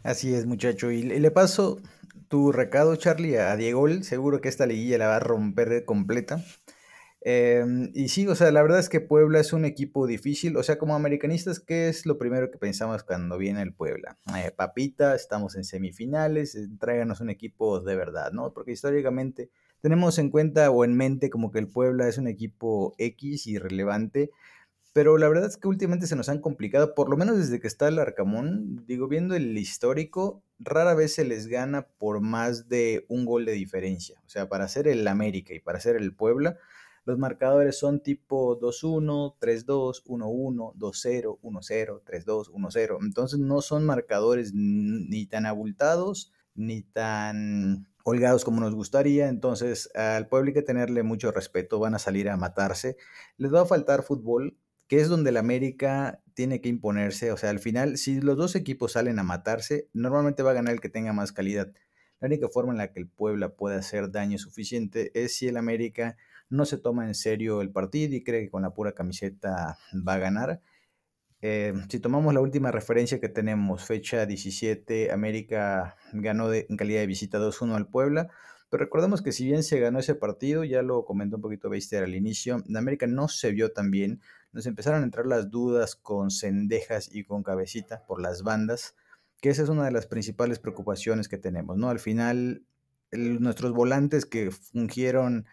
Así 0.03 0.35
es, 0.35 0.45
muchacho. 0.45 0.91
Y 0.91 1.03
le 1.03 1.31
paso 1.31 1.81
tu 2.29 2.53
recado, 2.53 2.95
Charlie, 2.97 3.39
a 3.39 3.57
Diego. 3.57 3.89
Seguro 4.03 4.41
que 4.41 4.51
esta 4.51 4.67
liguilla 4.67 4.99
la 4.99 5.07
va 5.09 5.17
a 5.17 5.21
romper 5.21 5.85
completa. 5.87 6.45
Em, 7.27 7.91
y 7.95 8.09
sí, 8.09 8.27
o 8.29 8.35
sea, 8.35 8.51
la 8.51 8.61
verdad 8.61 8.79
es 8.79 8.91
que 8.91 9.01
Puebla 9.01 9.41
es 9.41 9.55
un 9.55 9.65
equipo 9.65 10.07
difícil. 10.07 10.59
O 10.59 10.63
sea, 10.63 10.77
como 10.77 10.95
americanistas, 10.95 11.59
¿qué 11.59 11.89
es 11.89 12.05
lo 12.05 12.19
primero 12.19 12.51
que 12.51 12.59
pensamos 12.59 13.03
cuando 13.03 13.39
viene 13.39 13.63
el 13.63 13.73
Puebla? 13.73 14.19
Eh, 14.37 14.51
papita, 14.55 15.15
estamos 15.15 15.57
en 15.57 15.65
semifinales, 15.65 16.55
eh, 16.55 16.69
tráiganos 16.79 17.23
un 17.23 17.31
equipo 17.31 17.81
de 17.81 17.97
verdad, 17.97 18.33
¿no? 18.33 18.53
Porque 18.53 18.73
históricamente 18.73 19.49
tenemos 19.81 20.19
en 20.19 20.29
cuenta 20.31 20.71
o 20.71 20.85
en 20.85 20.95
mente 20.95 21.31
como 21.31 21.51
que 21.51 21.61
el 21.61 21.69
Puebla 21.69 22.09
es 22.09 22.19
un 22.19 22.29
equipo 22.29 22.95
X 22.99 23.47
irrelevante. 23.47 24.31
Pero 24.93 25.17
la 25.17 25.27
verdad 25.29 25.47
es 25.47 25.57
que 25.57 25.67
últimamente 25.67 26.07
se 26.07 26.17
nos 26.17 26.29
han 26.29 26.41
complicado, 26.41 26.95
por 26.95 27.09
lo 27.09 27.17
menos 27.17 27.39
desde 27.39 27.59
que 27.59 27.67
está 27.67 27.89
el 27.89 27.99
Arcamón, 27.99 28.85
digo, 28.87 29.09
viendo 29.09 29.35
el 29.35 29.57
histórico, 29.57 30.43
rara 30.59 30.95
vez 30.95 31.15
se 31.15 31.25
les 31.25 31.49
gana 31.49 31.87
por 31.99 32.21
más 32.21 32.69
de 32.69 33.07
un 33.09 33.25
gol 33.25 33.47
de 33.47 33.53
diferencia. 33.53 34.21
O 34.27 34.29
sea, 34.29 34.49
para 34.49 34.69
ser 34.69 34.89
el 34.89 35.09
América 35.09 35.55
y 35.55 35.59
para 35.59 35.81
ser 35.81 35.97
el 35.97 36.15
Puebla, 36.15 36.59
los 37.05 37.19
marcadores 37.19 37.79
son 37.79 38.01
tipo 38.01 38.59
2-1, 38.59 39.37
3-2, 39.39 40.05
1-1, 40.05 40.75
2-0, 40.75 41.39
1-0, 41.41 42.03
3-2, 42.03 42.51
1-0. 42.51 42.99
Entonces 43.03 43.39
no 43.39 43.61
son 43.61 43.85
marcadores 43.85 44.53
ni 44.55 45.27
tan 45.27 45.47
abultados 45.47 46.33
ni 46.55 46.83
tan 46.83 47.89
holgados 48.05 48.45
como 48.45 48.61
nos 48.61 48.75
gustaría. 48.75 49.29
Entonces 49.29 49.91
al 49.95 50.29
pueblo 50.29 50.49
hay 50.49 50.55
que 50.55 50.63
tenerle 50.63 51.03
mucho 51.03 51.31
respeto. 51.31 51.79
Van 51.79 51.95
a 51.95 51.99
salir 51.99 52.31
a 52.31 52.37
matarse. 52.39 52.97
Les 53.37 53.53
va 53.53 53.63
a 53.63 53.67
faltar 53.67 54.03
fútbol, 54.03 54.57
que 54.87 55.01
es 55.01 55.09
donde 55.09 55.31
el 55.31 55.37
América 55.37 56.23
tiene 56.33 56.63
que 56.63 56.71
imponerse. 56.71 57.33
O 57.33 57.37
sea, 57.37 57.51
al 57.51 57.59
final, 57.59 57.99
si 57.99 58.21
los 58.21 58.39
dos 58.39 58.57
equipos 58.57 58.93
salen 58.93 59.19
a 59.19 59.25
matarse, 59.25 59.89
normalmente 59.93 60.43
va 60.43 60.53
a 60.53 60.55
ganar 60.55 60.73
el 60.73 60.81
que 60.81 60.89
tenga 60.89 61.13
más 61.13 61.33
calidad. 61.33 61.73
La 62.21 62.29
única 62.29 62.49
forma 62.49 62.73
en 62.73 62.79
la 62.79 62.93
que 62.93 63.01
el 63.01 63.09
Puebla 63.09 63.51
puede 63.51 63.77
hacer 63.77 64.11
daño 64.11 64.39
suficiente 64.39 65.11
es 65.15 65.37
si 65.37 65.49
el 65.49 65.59
América 65.59 66.17
no 66.55 66.65
se 66.65 66.79
toma 66.79 67.07
en 67.07 67.15
serio 67.15 67.61
el 67.61 67.71
partido 67.71 68.15
y 68.15 68.23
cree 68.23 68.45
que 68.45 68.51
con 68.51 68.63
la 68.63 68.75
pura 68.75 68.93
camiseta 68.93 69.79
va 69.93 70.15
a 70.15 70.19
ganar. 70.19 70.61
Eh, 71.43 71.75
si 71.91 72.01
tomamos 72.01 72.33
la 72.33 72.41
última 72.41 72.71
referencia 72.71 73.21
que 73.21 73.29
tenemos, 73.29 73.85
fecha 73.85 74.25
17, 74.25 75.13
América 75.13 75.97
ganó 76.13 76.53
en 76.55 76.77
calidad 76.77 77.01
de 77.01 77.07
visita 77.07 77.39
2-1 77.39 77.75
al 77.75 77.87
Puebla, 77.87 78.31
pero 78.71 78.85
recordemos 78.85 79.21
que 79.21 79.31
si 79.31 79.45
bien 79.45 79.63
se 79.63 79.79
ganó 79.79 79.99
ese 79.99 80.15
partido, 80.15 80.65
ya 80.65 80.81
lo 80.81 81.05
comentó 81.05 81.37
un 81.37 81.43
poquito 81.43 81.69
Beister 81.69 82.05
al 82.05 82.15
inicio, 82.15 82.65
América 82.75 83.07
no 83.07 83.29
se 83.29 83.51
vio 83.53 83.73
tan 83.73 83.91
bien, 83.91 84.23
nos 84.53 84.67
empezaron 84.67 85.03
a 85.03 85.05
entrar 85.05 85.27
las 85.27 85.51
dudas 85.51 85.97
con 85.97 86.31
cendejas 86.31 87.15
y 87.15 87.25
con 87.25 87.43
cabecita 87.43 88.07
por 88.07 88.23
las 88.23 88.43
bandas, 88.43 88.97
que 89.43 89.51
esa 89.51 89.65
es 89.65 89.69
una 89.69 89.85
de 89.85 89.93
las 89.93 90.07
principales 90.07 90.59
preocupaciones 90.61 91.29
que 91.29 91.37
tenemos, 91.37 91.77
¿no? 91.77 91.91
Al 91.91 91.99
final, 91.99 92.65
nuestros 93.13 93.73
volantes 93.73 94.25
que 94.25 94.51
fungieron 94.51 95.45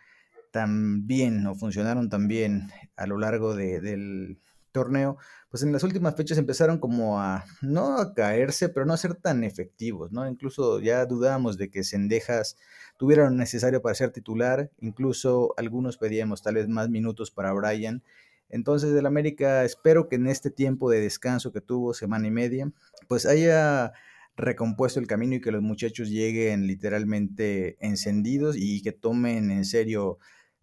tan 0.51 1.07
bien 1.07 1.47
o 1.47 1.55
funcionaron 1.55 2.09
tan 2.09 2.27
bien 2.27 2.69
a 2.95 3.07
lo 3.07 3.17
largo 3.17 3.55
del 3.55 4.39
torneo, 4.71 5.17
pues 5.49 5.63
en 5.63 5.71
las 5.71 5.83
últimas 5.83 6.15
fechas 6.15 6.37
empezaron 6.37 6.79
como 6.79 7.19
a, 7.19 7.45
no 7.61 7.97
a 7.97 8.13
caerse, 8.13 8.69
pero 8.69 8.85
no 8.85 8.93
a 8.93 8.97
ser 8.97 9.15
tan 9.15 9.43
efectivos, 9.43 10.11
¿no? 10.11 10.27
Incluso 10.27 10.79
ya 10.79 11.05
dudábamos 11.05 11.57
de 11.57 11.69
que 11.69 11.83
Sendejas 11.83 12.57
tuviera 12.97 13.25
lo 13.25 13.31
necesario 13.31 13.81
para 13.81 13.95
ser 13.95 14.11
titular, 14.11 14.71
incluso 14.79 15.53
algunos 15.57 15.97
pedíamos 15.97 16.41
tal 16.41 16.55
vez 16.55 16.67
más 16.67 16.89
minutos 16.89 17.31
para 17.31 17.53
Brian. 17.53 18.03
Entonces 18.49 18.93
del 18.93 19.05
América 19.05 19.63
espero 19.63 20.07
que 20.07 20.15
en 20.15 20.27
este 20.27 20.51
tiempo 20.51 20.89
de 20.89 21.01
descanso 21.01 21.51
que 21.51 21.61
tuvo, 21.61 21.93
semana 21.93 22.27
y 22.27 22.31
media, 22.31 22.71
pues 23.07 23.25
haya 23.25 23.93
recompuesto 24.35 24.99
el 24.99 25.07
camino 25.07 25.35
y 25.35 25.41
que 25.41 25.51
los 25.51 25.61
muchachos 25.61 26.09
lleguen 26.09 26.67
literalmente 26.67 27.77
encendidos 27.85 28.55
y 28.57 28.81
que 28.81 28.91
tomen 28.91 29.51
en 29.51 29.65
serio 29.65 30.17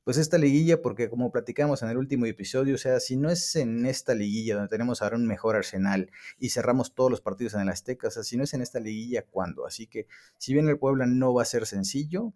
pues 0.08 0.16
esta 0.16 0.38
liguilla, 0.38 0.80
porque 0.80 1.10
como 1.10 1.30
platicamos 1.30 1.82
en 1.82 1.90
el 1.90 1.98
último 1.98 2.24
episodio, 2.24 2.76
o 2.76 2.78
sea, 2.78 2.98
si 2.98 3.18
no 3.18 3.28
es 3.28 3.54
en 3.56 3.84
esta 3.84 4.14
liguilla 4.14 4.54
donde 4.54 4.70
tenemos 4.70 5.02
ahora 5.02 5.16
un 5.16 5.26
mejor 5.26 5.54
arsenal 5.54 6.10
y 6.38 6.48
cerramos 6.48 6.94
todos 6.94 7.10
los 7.10 7.20
partidos 7.20 7.52
en 7.52 7.60
el 7.60 7.68
Azteca, 7.68 8.08
o 8.08 8.10
sea, 8.10 8.22
si 8.22 8.38
no 8.38 8.44
es 8.44 8.54
en 8.54 8.62
esta 8.62 8.80
liguilla, 8.80 9.26
¿cuándo? 9.26 9.66
Así 9.66 9.86
que 9.86 10.06
si 10.38 10.54
bien 10.54 10.66
el 10.66 10.78
Puebla 10.78 11.04
no 11.04 11.34
va 11.34 11.42
a 11.42 11.44
ser 11.44 11.66
sencillo, 11.66 12.32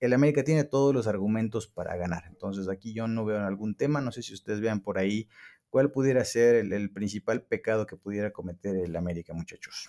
el 0.00 0.12
América 0.12 0.42
tiene 0.42 0.64
todos 0.64 0.92
los 0.92 1.06
argumentos 1.06 1.68
para 1.68 1.94
ganar. 1.94 2.24
Entonces 2.26 2.68
aquí 2.68 2.92
yo 2.92 3.06
no 3.06 3.24
veo 3.24 3.46
algún 3.46 3.76
tema, 3.76 4.00
no 4.00 4.10
sé 4.10 4.22
si 4.22 4.34
ustedes 4.34 4.60
vean 4.60 4.80
por 4.80 4.98
ahí 4.98 5.28
cuál 5.70 5.92
pudiera 5.92 6.24
ser 6.24 6.56
el, 6.56 6.72
el 6.72 6.90
principal 6.90 7.42
pecado 7.42 7.86
que 7.86 7.94
pudiera 7.94 8.32
cometer 8.32 8.74
el 8.74 8.96
América, 8.96 9.34
muchachos. 9.34 9.88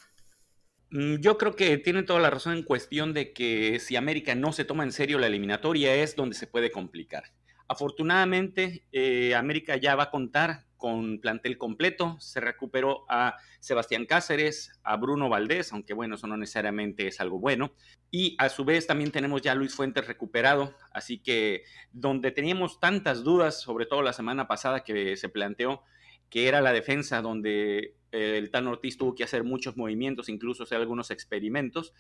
Mm, 0.92 1.18
yo 1.18 1.38
creo 1.38 1.56
que 1.56 1.78
tienen 1.78 2.06
toda 2.06 2.20
la 2.20 2.30
razón 2.30 2.54
en 2.54 2.64
cuestión 2.64 3.14
de 3.14 3.32
que 3.34 3.80
si 3.80 3.96
América 3.96 4.34
no 4.36 4.52
se 4.54 4.66
toma 4.66 4.84
en 4.84 4.92
serio 4.92 5.20
la 5.20 5.28
eliminatoria 5.28 5.96
es 5.96 6.16
donde 6.16 6.36
se 6.36 6.48
puede 6.48 6.72
complicar. 6.72 7.24
Afortunadamente, 7.68 8.84
eh, 8.92 9.36
América 9.36 9.76
ya 9.78 9.96
va 9.96 10.04
a 10.04 10.12
contar 10.12 10.66
con 10.76 11.20
plantel 11.20 11.60
completo. 11.60 12.18
Se 12.20 12.40
recuperó 12.40 13.06
a 13.10 13.36
Sebastián 13.60 14.08
Cáceres, 14.08 14.80
a 14.84 14.96
Bruno 14.98 15.30
Valdés, 15.30 15.72
aunque 15.74 15.94
bueno, 15.94 16.16
eso 16.16 16.26
no 16.26 16.38
necesariamente 16.38 17.06
es 17.06 17.20
algo 17.20 17.38
bueno. 17.38 17.74
Y 18.10 18.36
a 18.40 18.50
su 18.50 18.66
vez 18.66 18.88
también 18.88 19.12
tenemos 19.12 19.44
ya 19.44 19.52
a 19.52 19.56
Luis 19.56 19.76
Fuentes 19.76 20.08
recuperado. 20.08 20.74
Así 20.92 21.20
que 21.20 21.64
donde 21.92 22.32
teníamos 22.32 22.80
tantas 22.80 23.24
dudas, 23.24 23.62
sobre 23.62 23.86
todo 23.86 24.02
la 24.02 24.14
semana 24.14 24.48
pasada 24.48 24.84
que 24.84 25.16
se 25.18 25.30
planteó, 25.30 25.84
que 26.30 26.48
era 26.48 26.62
la 26.62 26.74
defensa 26.74 27.22
donde 27.22 27.96
eh, 28.12 28.38
el 28.38 28.52
Tan 28.52 28.68
Ortiz 28.68 28.98
tuvo 28.98 29.16
que 29.16 29.24
hacer 29.24 29.44
muchos 29.44 29.78
movimientos, 29.78 30.30
incluso 30.30 30.64
hacer 30.64 30.78
algunos 30.78 31.12
experimentos. 31.12 31.94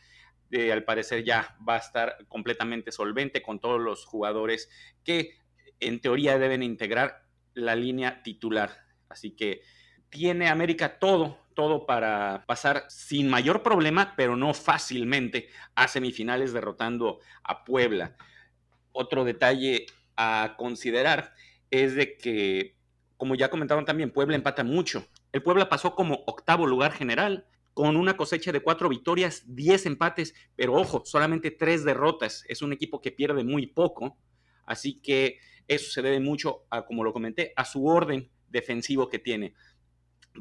Eh, 0.51 0.71
al 0.71 0.83
parecer 0.83 1.23
ya 1.23 1.55
va 1.67 1.75
a 1.75 1.79
estar 1.79 2.17
completamente 2.27 2.91
solvente 2.91 3.41
con 3.41 3.59
todos 3.59 3.79
los 3.79 4.05
jugadores 4.05 4.69
que 5.03 5.35
en 5.79 6.01
teoría 6.01 6.39
deben 6.39 6.63
integrar 6.63 7.23
la 7.53 7.75
línea 7.75 8.23
titular. 8.23 8.71
Así 9.09 9.31
que 9.31 9.61
tiene 10.09 10.47
América 10.47 10.97
todo, 10.99 11.39
todo 11.53 11.85
para 11.85 12.45
pasar 12.47 12.85
sin 12.89 13.29
mayor 13.29 13.61
problema, 13.61 14.13
pero 14.15 14.35
no 14.35 14.53
fácilmente 14.53 15.49
a 15.75 15.87
semifinales 15.87 16.53
derrotando 16.53 17.19
a 17.43 17.63
Puebla. 17.63 18.15
Otro 18.91 19.23
detalle 19.23 19.85
a 20.15 20.55
considerar 20.57 21.33
es 21.69 21.95
de 21.95 22.17
que 22.17 22.78
como 23.19 23.35
ya 23.35 23.49
comentaron 23.49 23.83
también, 23.83 24.11
Puebla 24.11 24.37
empata 24.37 24.63
mucho. 24.63 25.05
El 25.33 25.43
Puebla 25.43 25.67
pasó 25.67 25.93
como 25.93 26.23
octavo 26.25 26.65
lugar 26.65 26.93
general, 26.93 27.45
con 27.73 27.97
una 27.97 28.15
cosecha 28.15 28.53
de 28.53 28.61
cuatro 28.61 28.87
victorias, 28.87 29.43
diez 29.45 29.85
empates, 29.85 30.33
pero 30.55 30.73
ojo, 30.73 31.03
solamente 31.05 31.51
tres 31.51 31.83
derrotas. 31.83 32.45
Es 32.47 32.61
un 32.61 32.71
equipo 32.71 33.01
que 33.01 33.11
pierde 33.11 33.43
muy 33.43 33.67
poco, 33.67 34.17
así 34.65 35.01
que 35.01 35.37
eso 35.67 35.91
se 35.91 36.01
debe 36.01 36.21
mucho, 36.21 36.63
a, 36.69 36.85
como 36.85 37.03
lo 37.03 37.11
comenté, 37.11 37.51
a 37.57 37.65
su 37.65 37.85
orden 37.85 38.31
defensivo 38.47 39.09
que 39.09 39.19
tiene. 39.19 39.53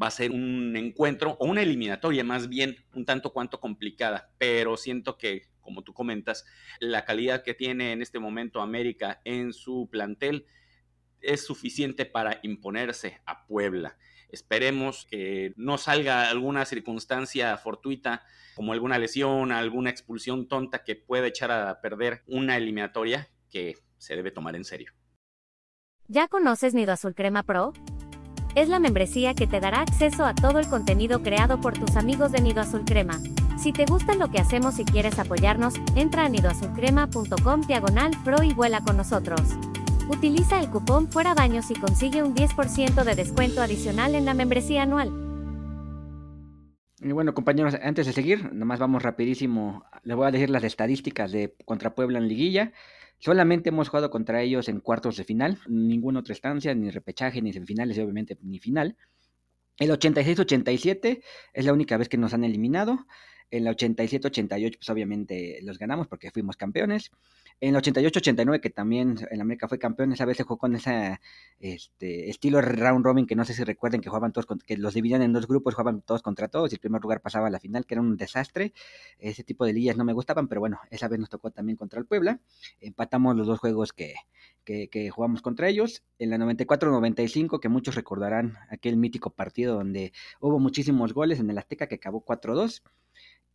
Va 0.01 0.07
a 0.07 0.13
ser 0.13 0.31
un 0.31 0.77
encuentro 0.77 1.37
o 1.41 1.47
una 1.47 1.63
eliminatoria 1.63 2.23
más 2.23 2.49
bien 2.49 2.77
un 2.95 3.05
tanto 3.05 3.33
cuanto 3.33 3.59
complicada, 3.59 4.31
pero 4.39 4.77
siento 4.77 5.19
que, 5.19 5.49
como 5.61 5.83
tú 5.83 5.93
comentas, 5.93 6.47
la 6.79 7.05
calidad 7.05 7.43
que 7.43 7.55
tiene 7.55 7.91
en 7.91 8.03
este 8.03 8.21
momento 8.21 8.61
América 8.61 9.21
en 9.25 9.53
su 9.53 9.89
plantel 9.91 10.47
es 11.21 11.45
suficiente 11.45 12.07
para 12.07 12.41
imponerse 12.43 13.21
a 13.27 13.47
Puebla. 13.47 13.97
Esperemos 14.31 15.07
que 15.11 15.55
no 15.57 15.79
salga 15.79 16.29
alguna 16.29 16.65
circunstancia 16.65 17.57
fortuita 17.57 18.25
como 18.55 18.73
alguna 18.73 18.99
lesión, 18.99 19.53
alguna 19.53 19.91
expulsión 19.91 20.49
tonta 20.49 20.85
que 20.85 20.97
pueda 20.97 21.27
echar 21.27 21.51
a 21.51 21.81
perder 21.81 22.23
una 22.27 22.57
eliminatoria 22.57 23.29
que 23.51 23.75
se 23.97 24.17
debe 24.17 24.31
tomar 24.31 24.57
en 24.57 24.65
serio. 24.65 24.93
¿Ya 26.09 26.29
conoces 26.29 26.75
Nido 26.75 26.93
Azul 26.93 27.15
Crema 27.15 27.43
Pro? 27.43 27.73
Es 28.55 28.69
la 28.69 28.79
membresía 28.79 29.35
que 29.35 29.47
te 29.47 29.61
dará 29.61 29.83
acceso 29.83 30.25
a 30.25 30.35
todo 30.35 30.59
el 30.59 30.67
contenido 30.67 31.23
creado 31.23 31.61
por 31.61 31.79
tus 31.79 31.97
amigos 31.97 32.33
de 32.33 32.41
Nido 32.41 32.63
Azul 32.63 32.85
Crema. 32.85 33.21
Si 33.59 33.73
te 33.73 33.85
gusta 33.85 34.15
lo 34.15 34.31
que 34.31 34.39
hacemos 34.39 34.79
y 34.79 34.85
quieres 34.85 35.19
apoyarnos, 35.19 35.75
entra 35.95 36.25
a 36.25 36.29
nidoazulcrema.com 36.29 37.61
diagonal 37.63 38.13
pro 38.25 38.43
y 38.43 38.55
vuela 38.55 38.81
con 38.81 38.97
nosotros. 38.97 39.41
Utiliza 40.09 40.59
el 40.59 40.71
cupón 40.71 41.13
Fuera 41.13 41.35
Baños 41.35 41.71
y 41.71 41.75
consigue 41.75 42.23
un 42.23 42.35
10% 42.35 43.05
de 43.05 43.15
descuento 43.15 43.61
adicional 43.61 44.15
en 44.15 44.25
la 44.25 44.33
membresía 44.33 44.83
anual. 44.83 45.13
Y 47.01 47.13
bueno, 47.13 47.35
compañeros, 47.35 47.75
antes 47.83 48.07
de 48.07 48.15
seguir, 48.15 48.53
nomás 48.53 48.79
vamos 48.79 49.03
rapidísimo. 49.03 49.85
Les 50.05 50.17
voy 50.17 50.27
a 50.27 50.31
decir 50.31 50.49
las 50.49 50.65
estadísticas 50.65 51.31
de 51.31 51.55
contra 51.67 51.95
Puebla 51.95 52.19
en 52.19 52.27
liguilla. 52.27 52.73
Solamente 53.19 53.69
hemos 53.69 53.91
jugado 53.91 54.11
contra 54.11 54.41
ellos 54.41 54.69
en 54.69 54.81
cuartos 54.81 55.19
de 55.19 55.25
final, 55.25 55.59
ninguna 55.69 56.21
otra 56.21 56.33
estancia, 56.33 56.75
ni 56.75 56.91
repechaje, 56.91 57.43
ni 57.43 57.53
semifinales, 57.53 57.99
y 57.99 58.01
obviamente 58.01 58.39
ni 58.41 58.59
final. 58.59 58.97
El 59.77 59.91
86-87 59.91 61.23
es 61.53 61.65
la 61.65 61.73
única 61.73 61.99
vez 61.99 62.09
que 62.09 62.17
nos 62.17 62.33
han 62.33 62.45
eliminado. 62.45 63.07
En 63.51 63.65
la 63.65 63.73
87-88, 63.73 64.77
pues 64.79 64.91
obviamente 64.91 65.61
los 65.63 65.79
ganamos 65.79 66.07
porque 66.07 66.31
fuimos 66.31 66.57
campeones. 66.57 67.11
En 67.61 67.73
la 67.73 67.81
88-89, 67.81 68.61
que 68.61 68.71
también 68.71 69.17
en 69.31 69.41
América 69.41 69.67
fue 69.67 69.81
campeón, 69.81 70.13
esa 70.13 70.25
vez 70.25 70.37
se 70.37 70.45
jugó 70.45 70.59
con 70.59 70.77
ese 70.77 71.19
este, 71.59 72.31
estilo 72.31 72.61
round 72.61 73.05
robin, 73.05 73.27
que 73.27 73.35
no 73.35 73.45
sé 73.45 73.53
si 73.53 73.65
recuerden 73.65 74.01
que 74.01 74.09
jugaban 74.09 74.33
todos, 74.33 74.47
que 74.65 74.77
los 74.77 74.95
dividían 74.95 75.23
en 75.23 75.33
dos 75.33 75.49
grupos, 75.49 75.75
jugaban 75.75 76.03
todos 76.03 76.23
contra 76.23 76.47
todos, 76.47 76.71
y 76.71 76.77
el 76.77 76.81
primer 76.81 77.03
lugar 77.03 77.21
pasaba 77.21 77.49
a 77.49 77.51
la 77.51 77.59
final, 77.59 77.85
que 77.85 77.95
era 77.95 78.01
un 78.01 78.17
desastre. 78.17 78.73
Ese 79.19 79.43
tipo 79.43 79.65
de 79.65 79.73
ligas 79.73 79.97
no 79.97 80.05
me 80.05 80.13
gustaban, 80.13 80.47
pero 80.47 80.61
bueno, 80.61 80.79
esa 80.91 81.09
vez 81.09 81.19
nos 81.19 81.31
tocó 81.31 81.51
también 81.51 81.77
contra 81.77 81.99
el 81.99 82.07
Puebla. 82.07 82.41
Empatamos 82.81 83.35
los 83.35 83.49
dos 83.49 83.59
juegos 83.59 83.93
que, 83.93 84.15
que, 84.63 84.89
que 84.89 85.11
jugamos 85.11 85.43
contra 85.43 85.69
ellos. 85.69 86.05
En 86.21 86.31
la 86.31 86.39
94-95, 86.39 87.59
que 87.59 87.69
muchos 87.69 87.97
recordarán 87.97 88.57
aquel 88.71 88.97
mítico 88.97 89.31
partido 89.31 89.75
donde 89.75 90.13
hubo 90.41 90.61
muchísimos 90.61 91.13
goles 91.13 91.41
en 91.41 91.51
el 91.51 91.59
Azteca, 91.59 91.89
que 91.89 91.97
acabó 91.97 92.25
4-2. 92.25 92.83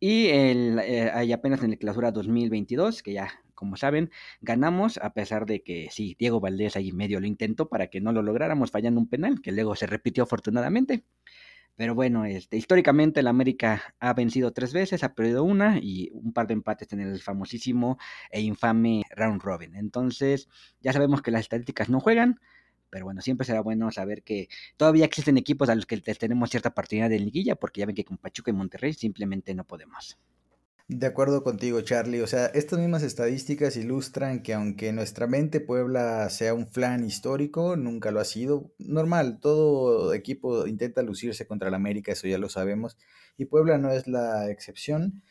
Y 0.00 0.28
el, 0.28 0.78
eh, 0.80 1.32
apenas 1.32 1.62
en 1.62 1.70
la 1.70 1.76
clausura 1.76 2.12
2022, 2.12 3.02
que 3.02 3.12
ya, 3.14 3.30
como 3.54 3.76
saben, 3.76 4.10
ganamos, 4.40 4.98
a 4.98 5.14
pesar 5.14 5.46
de 5.46 5.62
que 5.62 5.88
sí, 5.90 6.16
Diego 6.18 6.40
Valdés 6.40 6.76
ahí 6.76 6.92
medio 6.92 7.20
lo 7.20 7.26
intentó 7.26 7.68
para 7.68 7.88
que 7.88 8.00
no 8.00 8.12
lo 8.12 8.22
lográramos 8.22 8.70
fallando 8.70 9.00
un 9.00 9.08
penal, 9.08 9.40
que 9.40 9.52
luego 9.52 9.76
se 9.76 9.86
repitió 9.86 10.24
afortunadamente. 10.24 11.04
Pero 11.76 11.94
bueno, 11.94 12.24
este, 12.24 12.56
históricamente 12.56 13.20
el 13.20 13.26
América 13.26 13.82
ha 13.98 14.12
vencido 14.14 14.52
tres 14.52 14.72
veces, 14.72 15.02
ha 15.02 15.14
perdido 15.14 15.42
una 15.42 15.78
y 15.80 16.10
un 16.12 16.32
par 16.32 16.46
de 16.46 16.54
empates 16.54 16.92
en 16.92 17.00
el 17.00 17.20
famosísimo 17.20 17.98
e 18.30 18.40
infame 18.42 19.02
round 19.16 19.42
robin. 19.42 19.74
Entonces, 19.74 20.48
ya 20.80 20.92
sabemos 20.92 21.20
que 21.20 21.32
las 21.32 21.42
estadísticas 21.42 21.88
no 21.88 21.98
juegan, 21.98 22.40
pero 22.90 23.04
bueno, 23.04 23.20
siempre 23.20 23.46
será 23.46 23.60
bueno 23.60 23.90
saber 23.90 24.22
que 24.22 24.48
todavía 24.76 25.04
existen 25.04 25.36
equipos 25.38 25.68
a 25.68 25.74
los 25.74 25.86
que 25.86 25.98
tenemos 25.98 26.50
cierta 26.50 26.74
partida 26.74 27.08
de 27.08 27.18
liguilla, 27.18 27.56
porque 27.56 27.80
ya 27.80 27.86
ven 27.86 27.96
que 27.96 28.04
con 28.04 28.18
Pachuca 28.18 28.50
y 28.50 28.54
Monterrey 28.54 28.94
simplemente 28.94 29.54
no 29.54 29.64
podemos. 29.64 30.18
De 30.86 31.06
acuerdo 31.06 31.42
contigo, 31.42 31.80
Charlie. 31.80 32.20
O 32.20 32.26
sea, 32.26 32.46
estas 32.46 32.78
mismas 32.78 33.02
estadísticas 33.02 33.76
ilustran 33.76 34.42
que 34.42 34.52
aunque 34.52 34.92
nuestra 34.92 35.26
mente 35.26 35.60
Puebla 35.60 36.28
sea 36.28 36.52
un 36.52 36.68
flan 36.68 37.04
histórico, 37.04 37.74
nunca 37.76 38.10
lo 38.10 38.20
ha 38.20 38.24
sido. 38.26 38.70
Normal, 38.78 39.40
todo 39.40 40.12
equipo 40.12 40.66
intenta 40.66 41.02
lucirse 41.02 41.46
contra 41.46 41.68
el 41.68 41.74
América, 41.74 42.12
eso 42.12 42.28
ya 42.28 42.36
lo 42.36 42.50
sabemos. 42.50 42.98
Y 43.38 43.46
Puebla 43.46 43.78
no 43.78 43.90
es 43.92 44.06
la 44.06 44.50
excepción. 44.50 45.22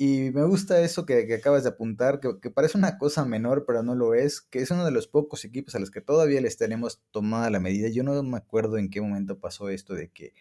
Y 0.00 0.30
me 0.30 0.44
gusta 0.44 0.80
eso 0.80 1.04
que, 1.04 1.34
acabas 1.34 1.64
de 1.64 1.70
apuntar, 1.70 2.20
que, 2.20 2.50
parece 2.50 2.78
una 2.78 2.98
cosa 2.98 3.24
menor, 3.24 3.64
pero 3.66 3.82
no 3.82 3.96
lo 3.96 4.14
es, 4.14 4.40
que 4.40 4.60
es 4.60 4.70
uno 4.70 4.84
de 4.84 4.92
los 4.92 5.08
pocos 5.08 5.44
equipos 5.44 5.74
a 5.74 5.80
los 5.80 5.90
que 5.90 6.00
todavía 6.00 6.40
les 6.40 6.56
tenemos 6.56 7.02
tomada 7.10 7.50
la 7.50 7.58
medida. 7.58 7.88
Yo 7.88 8.04
no 8.04 8.22
me 8.22 8.36
acuerdo 8.36 8.78
en 8.78 8.90
qué 8.90 9.00
momento 9.00 9.40
pasó 9.40 9.70
esto 9.70 9.94
de 9.94 10.08
que 10.10 10.34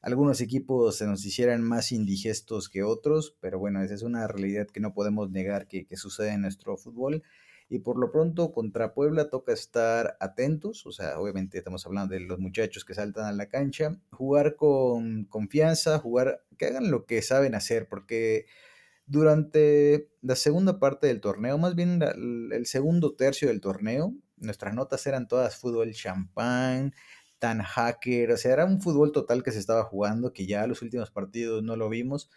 algunos 0.00 0.40
equipos 0.40 0.96
se 0.96 1.06
nos 1.06 1.22
hicieran 1.26 1.60
más 1.62 1.92
indigestos 1.92 2.70
que 2.70 2.82
otros, 2.82 3.36
pero 3.40 3.58
bueno, 3.58 3.82
esa 3.82 3.92
es 3.92 4.00
una 4.00 4.26
realidad 4.26 4.68
que 4.68 4.80
no 4.80 4.94
podemos 4.94 5.30
negar 5.30 5.68
que, 5.68 5.86
sucede 5.96 6.30
en 6.30 6.40
nuestro 6.40 6.78
fútbol. 6.78 7.22
Y 7.68 7.80
por 7.80 7.98
lo 7.98 8.10
pronto 8.10 8.52
contra 8.52 8.94
Puebla 8.94 9.28
toca 9.28 9.52
estar 9.52 10.16
atentos, 10.18 10.86
o 10.86 10.92
sea, 10.92 11.20
obviamente 11.20 11.58
estamos 11.58 11.84
hablando 11.84 12.14
de 12.14 12.20
los 12.20 12.38
muchachos 12.38 12.86
que 12.86 12.94
saltan 12.94 13.26
a 13.26 13.32
la 13.32 13.50
cancha, 13.50 13.98
jugar 14.12 14.56
con 14.56 15.24
confianza, 15.24 15.98
jugar, 15.98 16.42
que 16.56 16.66
hagan 16.66 16.90
lo 16.90 17.04
que 17.04 17.20
saben 17.20 17.54
hacer, 17.54 17.86
porque 17.86 18.46
durante 19.06 20.08
la 20.22 20.36
segunda 20.36 20.78
parte 20.78 21.06
del 21.06 21.20
torneo, 21.20 21.58
más 21.58 21.74
bien 21.74 22.00
el 22.02 22.66
segundo 22.66 23.14
tercio 23.14 23.48
del 23.48 23.60
torneo, 23.60 24.14
nuestras 24.36 24.74
notas 24.74 25.06
eran 25.06 25.28
todas 25.28 25.56
fútbol 25.56 25.92
champán, 25.92 26.94
tan 27.38 27.62
hacker, 27.62 28.32
o 28.32 28.36
sea, 28.36 28.52
era 28.52 28.64
un 28.64 28.80
fútbol 28.80 29.12
total 29.12 29.42
que 29.42 29.52
se 29.52 29.58
estaba 29.58 29.84
jugando, 29.84 30.32
que 30.32 30.46
ya 30.46 30.66
los 30.66 30.82
últimos 30.82 31.10
partidos 31.10 31.62
no 31.62 31.76
lo 31.76 31.88
vimos. 31.88 32.30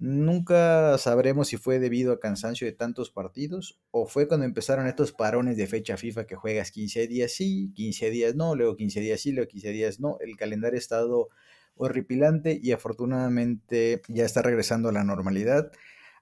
Nunca 0.00 0.96
sabremos 0.98 1.48
si 1.48 1.56
fue 1.56 1.80
debido 1.80 2.12
a 2.12 2.20
cansancio 2.20 2.66
de 2.66 2.72
tantos 2.72 3.10
partidos 3.10 3.80
o 3.90 4.06
fue 4.06 4.28
cuando 4.28 4.46
empezaron 4.46 4.86
estos 4.86 5.12
parones 5.12 5.56
de 5.56 5.66
fecha 5.66 5.96
FIFA 5.96 6.24
que 6.26 6.36
juegas 6.36 6.70
15 6.70 7.08
días 7.08 7.32
sí, 7.32 7.72
15 7.74 8.10
días 8.10 8.36
no, 8.36 8.54
luego 8.54 8.76
15 8.76 9.00
días 9.00 9.20
sí, 9.20 9.32
luego 9.32 9.48
15 9.48 9.70
días 9.70 10.00
no. 10.00 10.16
El 10.20 10.36
calendario 10.36 10.76
ha 10.76 10.78
estado 10.78 11.28
horripilante 11.74 12.60
y 12.62 12.72
afortunadamente 12.72 14.02
ya 14.08 14.24
está 14.24 14.42
regresando 14.42 14.88
a 14.88 14.92
la 14.92 15.04
normalidad. 15.04 15.72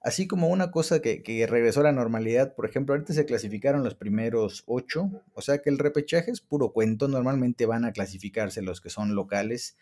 Así 0.07 0.29
como 0.29 0.47
una 0.47 0.71
cosa 0.71 1.03
que, 1.03 1.47
regresó 1.51 1.81
a 1.81 1.83
la 1.83 1.91
normalidad, 1.91 2.55
por 2.55 2.65
ejemplo, 2.65 2.95
ahorita 2.95 3.13
se 3.13 3.27
clasificaron 3.27 3.83
los 3.83 3.97
primeros 3.97 4.63
ocho, 4.69 5.11
o 5.35 5.43
sea 5.43 5.59
que 5.63 5.69
el 5.69 5.81
repechaje 5.81 6.31
es 6.31 6.41
puro 6.41 6.73
cuento, 6.73 7.09
normalmente 7.09 7.67
van 7.67 7.85
a 7.85 7.91
clasificarse 7.91 8.63
los 8.63 8.81
que 8.81 8.89
son 8.89 9.17
locales. 9.17 9.77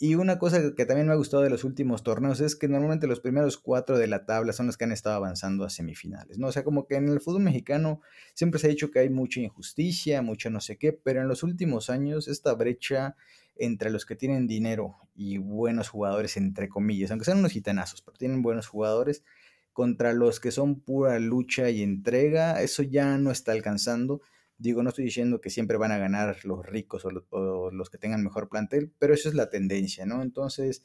Y 0.00 0.16
una 0.16 0.40
cosa 0.40 0.74
que 0.74 0.84
también 0.84 1.06
me 1.06 1.12
ha 1.12 1.16
gustado 1.16 1.44
de 1.44 1.48
los 1.48 1.62
últimos 1.62 2.02
torneos 2.02 2.40
es 2.40 2.56
que 2.56 2.66
normalmente 2.66 3.06
los 3.06 3.20
primeros 3.20 3.56
cuatro 3.56 3.98
de 3.98 4.08
la 4.08 4.26
tabla 4.26 4.52
son 4.52 4.66
los 4.66 4.76
que 4.76 4.82
han 4.82 4.90
estado 4.90 5.14
avanzando 5.14 5.64
a 5.64 5.70
semifinales, 5.70 6.38
¿no? 6.38 6.48
O 6.48 6.52
sea, 6.52 6.64
como 6.64 6.88
que 6.88 6.96
en 6.96 7.08
el 7.08 7.20
fútbol 7.20 7.42
mexicano 7.42 8.00
siempre 8.34 8.58
se 8.58 8.66
ha 8.66 8.70
dicho 8.70 8.90
que 8.90 8.98
hay 8.98 9.10
mucha 9.10 9.38
injusticia, 9.38 10.22
mucho 10.22 10.50
no 10.50 10.60
sé 10.60 10.76
qué, 10.76 10.92
pero 10.92 11.20
en 11.20 11.28
los 11.28 11.44
últimos 11.44 11.88
años 11.88 12.26
esta 12.26 12.52
brecha 12.54 13.14
entre 13.54 13.90
los 13.90 14.06
que 14.06 14.16
tienen 14.16 14.48
dinero 14.48 14.96
y 15.14 15.38
buenos 15.38 15.88
jugadores, 15.88 16.36
entre 16.36 16.68
comillas, 16.68 17.12
aunque 17.12 17.26
sean 17.26 17.38
unos 17.38 17.52
gitanazos, 17.52 18.02
pero 18.02 18.16
tienen 18.16 18.42
buenos 18.42 18.66
jugadores, 18.66 19.22
contra 19.72 20.12
los 20.12 20.40
que 20.40 20.50
son 20.50 20.80
pura 20.80 21.18
lucha 21.18 21.70
y 21.70 21.82
entrega, 21.82 22.62
eso 22.62 22.82
ya 22.82 23.18
no 23.18 23.30
está 23.30 23.52
alcanzando. 23.52 24.20
Digo, 24.58 24.82
no 24.82 24.90
estoy 24.90 25.04
diciendo 25.04 25.40
que 25.40 25.50
siempre 25.50 25.76
van 25.76 25.92
a 25.92 25.98
ganar 25.98 26.44
los 26.44 26.64
ricos 26.64 27.04
o 27.04 27.10
los, 27.70 27.90
que 27.90 27.98
tengan 27.98 28.22
mejor 28.22 28.48
plantel, 28.48 28.92
pero 28.98 29.14
eso 29.14 29.28
es 29.28 29.34
la 29.34 29.50
tendencia, 29.50 30.06
¿no? 30.06 30.22
Entonces, 30.22 30.84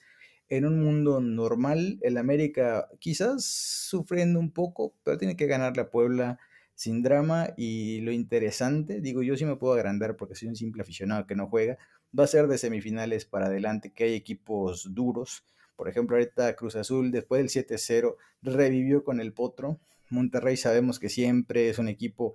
en 0.49 0.65
un 0.65 0.81
mundo 0.81 1.19
normal, 1.19 1.99
el 2.01 2.17
América 2.17 2.87
quizás 2.99 3.43
sufriendo 3.45 4.39
un 4.39 4.51
poco, 4.51 4.95
pero 5.03 5.17
tiene 5.17 5.35
que 5.35 5.47
ganar 5.47 5.77
la 5.77 5.91
Puebla 5.91 6.39
sin 6.73 7.01
drama 7.01 7.49
y 7.57 8.01
lo 8.01 8.11
interesante, 8.11 9.01
digo, 9.01 9.23
yo 9.23 9.35
sí 9.35 9.45
me 9.45 9.55
puedo 9.55 9.73
agrandar 9.73 10.15
porque 10.15 10.35
soy 10.35 10.47
un 10.47 10.55
simple 10.55 10.83
aficionado 10.83 11.25
que 11.25 11.35
no 11.35 11.47
juega, 11.47 11.77
va 12.17 12.23
a 12.23 12.27
ser 12.27 12.47
de 12.47 12.57
semifinales 12.57 13.25
para 13.25 13.47
adelante, 13.47 13.91
que 13.91 14.05
hay 14.05 14.13
equipos 14.13 14.93
duros, 14.93 15.43
por 15.77 15.87
ejemplo, 15.87 16.17
ahorita 16.17 16.55
Cruz 16.55 16.75
Azul, 16.75 17.11
después 17.11 17.39
del 17.39 17.65
7-0, 17.65 18.15
revivió 18.41 19.03
con 19.03 19.21
el 19.21 19.31
Potro. 19.31 19.79
Monterrey 20.09 20.57
sabemos 20.57 20.99
que 20.99 21.07
siempre 21.07 21.69
es 21.69 21.77
un 21.77 21.87
equipo 21.87 22.33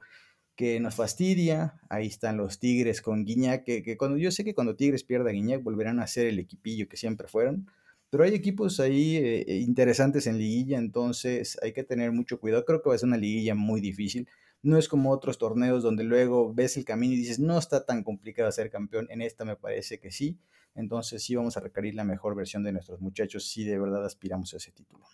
que 0.55 0.79
nos 0.81 0.95
fastidia. 0.95 1.81
Ahí 1.91 2.07
están 2.07 2.37
los 2.37 2.61
Tigres 2.61 3.03
con 3.03 3.25
Guiñac, 3.25 3.65
que, 3.65 3.97
cuando 3.97 4.17
yo 4.17 4.31
sé 4.31 4.45
que 4.45 4.55
cuando 4.55 4.77
Tigres 4.77 5.03
pierda 5.03 5.31
Guiñac 5.31 5.63
volverán 5.63 5.99
a 5.99 6.07
ser 6.07 6.29
el 6.29 6.39
equipillo 6.39 6.89
que 6.89 6.97
siempre 6.97 7.27
fueron. 7.27 7.69
Pero 8.11 8.25
hay 8.25 8.35
equipos 8.35 8.79
ahí 8.79 9.17
eh, 9.17 9.45
eh, 9.49 9.57
interesantes 9.57 10.27
en 10.27 10.39
liguilla, 10.39 10.79
entonces 10.79 11.59
hay 11.63 11.73
que 11.73 11.83
tener 11.83 12.13
mucho 12.13 12.39
cuidado. 12.39 12.65
Creo 12.65 12.81
que 12.81 12.91
va 12.91 12.95
a 12.95 12.99
ser 12.99 13.09
una 13.09 13.17
liguilla 13.17 13.55
muy 13.55 13.81
difícil. 13.81 14.29
No 14.63 14.79
es 14.79 14.89
como 14.89 15.11
otros 15.11 15.39
torneos 15.39 15.83
donde 15.83 16.05
luego 16.05 16.55
ves 16.55 16.77
el 16.77 16.85
camino 16.85 17.15
y 17.15 17.17
dices, 17.17 17.41
no 17.41 17.59
está 17.59 17.85
tan 17.85 18.05
complicado 18.05 18.53
ser 18.53 18.71
campeón. 18.71 19.09
En 19.11 19.21
esta 19.23 19.45
me 19.45 19.57
parece 19.57 19.99
que 19.99 20.13
sí. 20.13 20.39
Entonces 20.75 21.23
sí 21.23 21.35
vamos 21.35 21.57
a 21.57 21.61
requerir 21.61 21.95
la 21.95 22.05
mejor 22.05 22.35
versión 22.35 22.63
de 22.63 22.73
nuestros 22.73 23.01
muchachos 23.01 23.47
si 23.47 23.65
de 23.65 23.79
verdad 23.79 24.05
aspiramos 24.05 24.53
a 24.55 24.57
ese 24.57 24.73
título. 24.73 25.05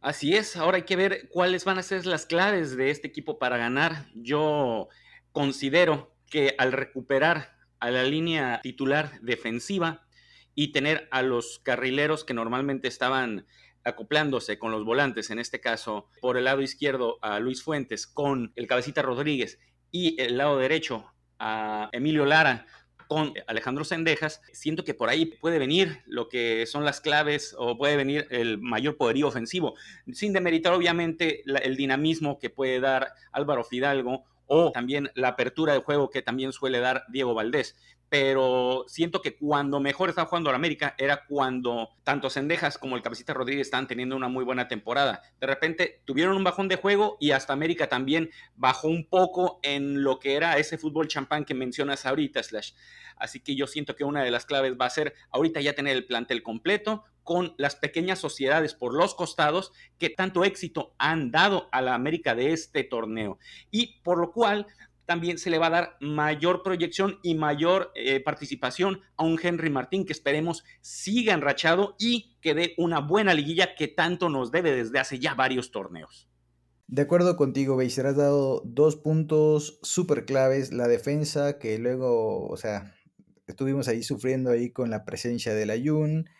Así 0.00 0.34
es, 0.34 0.56
ahora 0.56 0.78
hay 0.78 0.84
que 0.84 0.96
ver 0.96 1.28
cuáles 1.28 1.64
van 1.64 1.78
a 1.78 1.82
ser 1.82 2.06
las 2.06 2.24
claves 2.24 2.76
de 2.76 2.90
este 2.90 3.08
equipo 3.08 3.38
para 3.38 3.58
ganar. 3.58 4.06
Yo 4.14 4.88
considero 5.32 6.14
que 6.26 6.54
al 6.58 6.72
recuperar 6.72 7.56
a 7.80 7.90
la 7.90 8.04
línea 8.04 8.60
titular 8.62 9.20
defensiva 9.20 10.06
y 10.54 10.72
tener 10.72 11.08
a 11.10 11.22
los 11.22 11.58
carrileros 11.58 12.24
que 12.24 12.34
normalmente 12.34 12.88
estaban 12.88 13.46
acoplándose 13.84 14.58
con 14.58 14.72
los 14.72 14.84
volantes, 14.84 15.30
en 15.30 15.38
este 15.38 15.60
caso 15.60 16.08
por 16.20 16.36
el 16.36 16.44
lado 16.44 16.60
izquierdo 16.60 17.18
a 17.22 17.38
Luis 17.40 17.62
Fuentes 17.62 18.06
con 18.06 18.52
el 18.56 18.66
cabecita 18.66 19.02
Rodríguez 19.02 19.58
y 19.90 20.20
el 20.20 20.36
lado 20.36 20.58
derecho 20.58 21.06
a 21.38 21.88
Emilio 21.92 22.26
Lara 22.26 22.66
con 23.10 23.34
Alejandro 23.48 23.82
Sendejas, 23.82 24.40
siento 24.52 24.84
que 24.84 24.94
por 24.94 25.08
ahí 25.08 25.26
puede 25.26 25.58
venir 25.58 26.00
lo 26.06 26.28
que 26.28 26.64
son 26.66 26.84
las 26.84 27.00
claves 27.00 27.56
o 27.58 27.76
puede 27.76 27.96
venir 27.96 28.28
el 28.30 28.58
mayor 28.58 28.96
poderío 28.96 29.26
ofensivo, 29.26 29.74
sin 30.12 30.32
demeritar 30.32 30.72
obviamente 30.74 31.42
el 31.44 31.76
dinamismo 31.76 32.38
que 32.38 32.50
puede 32.50 32.78
dar 32.78 33.08
Álvaro 33.32 33.64
Fidalgo 33.64 34.22
o 34.46 34.70
también 34.70 35.10
la 35.16 35.26
apertura 35.26 35.72
de 35.72 35.80
juego 35.80 36.08
que 36.08 36.22
también 36.22 36.52
suele 36.52 36.78
dar 36.78 37.02
Diego 37.08 37.34
Valdés 37.34 37.74
pero 38.10 38.84
siento 38.88 39.22
que 39.22 39.36
cuando 39.36 39.78
mejor 39.78 40.08
estaba 40.08 40.28
jugando 40.28 40.50
la 40.50 40.56
América 40.56 40.96
era 40.98 41.24
cuando 41.26 41.90
tanto 42.02 42.28
Sendejas 42.28 42.76
como 42.76 42.96
el 42.96 43.02
Cabecita 43.02 43.32
Rodríguez 43.32 43.68
estaban 43.68 43.86
teniendo 43.86 44.16
una 44.16 44.28
muy 44.28 44.44
buena 44.44 44.66
temporada. 44.66 45.22
De 45.40 45.46
repente 45.46 46.02
tuvieron 46.04 46.36
un 46.36 46.42
bajón 46.42 46.66
de 46.66 46.74
juego 46.74 47.16
y 47.20 47.30
hasta 47.30 47.52
América 47.52 47.88
también 47.88 48.30
bajó 48.56 48.88
un 48.88 49.06
poco 49.08 49.60
en 49.62 50.02
lo 50.02 50.18
que 50.18 50.34
era 50.34 50.58
ese 50.58 50.76
fútbol 50.76 51.06
champán 51.06 51.44
que 51.44 51.54
mencionas 51.54 52.04
ahorita, 52.04 52.42
Slash. 52.42 52.72
Así 53.14 53.38
que 53.38 53.54
yo 53.54 53.68
siento 53.68 53.94
que 53.94 54.02
una 54.02 54.24
de 54.24 54.32
las 54.32 54.44
claves 54.44 54.74
va 54.80 54.86
a 54.86 54.90
ser 54.90 55.14
ahorita 55.30 55.60
ya 55.60 55.74
tener 55.74 55.96
el 55.96 56.06
plantel 56.06 56.42
completo 56.42 57.04
con 57.22 57.54
las 57.58 57.76
pequeñas 57.76 58.18
sociedades 58.18 58.74
por 58.74 58.92
los 58.92 59.14
costados 59.14 59.72
que 59.98 60.10
tanto 60.10 60.42
éxito 60.42 60.94
han 60.98 61.30
dado 61.30 61.68
a 61.70 61.80
la 61.80 61.94
América 61.94 62.34
de 62.34 62.52
este 62.52 62.82
torneo. 62.82 63.38
Y 63.70 64.00
por 64.00 64.18
lo 64.18 64.32
cual 64.32 64.66
también 65.10 65.38
se 65.38 65.50
le 65.50 65.58
va 65.58 65.66
a 65.66 65.70
dar 65.70 65.96
mayor 66.00 66.62
proyección 66.62 67.18
y 67.24 67.34
mayor 67.34 67.90
eh, 67.96 68.20
participación 68.20 69.00
a 69.16 69.24
un 69.24 69.40
Henry 69.42 69.68
Martín 69.68 70.06
que 70.06 70.12
esperemos 70.12 70.62
siga 70.82 71.34
enrachado 71.34 71.96
y 71.98 72.38
que 72.40 72.54
dé 72.54 72.74
una 72.78 73.00
buena 73.00 73.34
liguilla 73.34 73.74
que 73.74 73.88
tanto 73.88 74.28
nos 74.28 74.52
debe 74.52 74.70
desde 74.70 75.00
hace 75.00 75.18
ya 75.18 75.34
varios 75.34 75.72
torneos. 75.72 76.28
De 76.86 77.02
acuerdo 77.02 77.36
contigo, 77.36 77.74
Beiser, 77.74 78.06
has 78.06 78.18
dado 78.18 78.62
dos 78.64 78.94
puntos 78.94 79.80
súper 79.82 80.26
claves. 80.26 80.72
La 80.72 80.86
defensa, 80.86 81.58
que 81.58 81.76
luego, 81.80 82.46
o 82.46 82.56
sea, 82.56 82.94
estuvimos 83.48 83.88
ahí 83.88 84.04
sufriendo 84.04 84.52
ahí 84.52 84.70
con 84.70 84.90
la 84.90 85.04
presencia 85.04 85.54
del 85.54 85.70
Ayun 85.70 86.30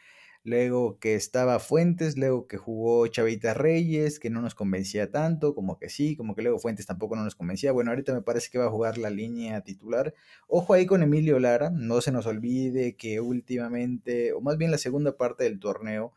luego 0.42 0.99
que 0.99 1.14
estaba 1.14 1.59
Fuentes, 1.59 2.16
luego 2.16 2.47
que 2.47 2.56
jugó 2.56 3.06
Chavita 3.06 3.54
Reyes, 3.54 4.18
que 4.18 4.30
no 4.30 4.40
nos 4.40 4.54
convencía 4.54 5.11
tanto, 5.11 5.54
como 5.54 5.78
que 5.78 5.88
sí, 5.88 6.16
como 6.16 6.35
que 6.35 6.42
luego 6.42 6.59
Fuentes 6.59 6.87
tampoco 6.87 7.16
no 7.16 7.25
nos 7.25 7.35
convencía. 7.35 7.73
Bueno, 7.73 7.90
ahorita 7.90 8.14
me 8.14 8.23
parece 8.23 8.50
que 8.50 8.59
va 8.59 8.66
a 8.66 8.70
jugar 8.70 8.99
la 8.99 9.11
línea 9.11 9.61
titular. 9.62 10.14
Ojo 10.49 10.75
ahí 10.75 10.87
con 10.87 11.02
Emilio 11.02 11.38
Lara, 11.38 11.70
no 11.70 12.00
se 12.00 12.12
nos 12.12 12.26
olvide 12.26 12.97
que 12.97 13.20
últimamente, 13.20 14.32
o 14.32 14.40
más 14.40 14.56
bien 14.56 14.70
la 14.70 14.78
segunda 14.78 15.16
parte 15.16 15.44
del 15.44 15.61
torneo, 15.61 16.12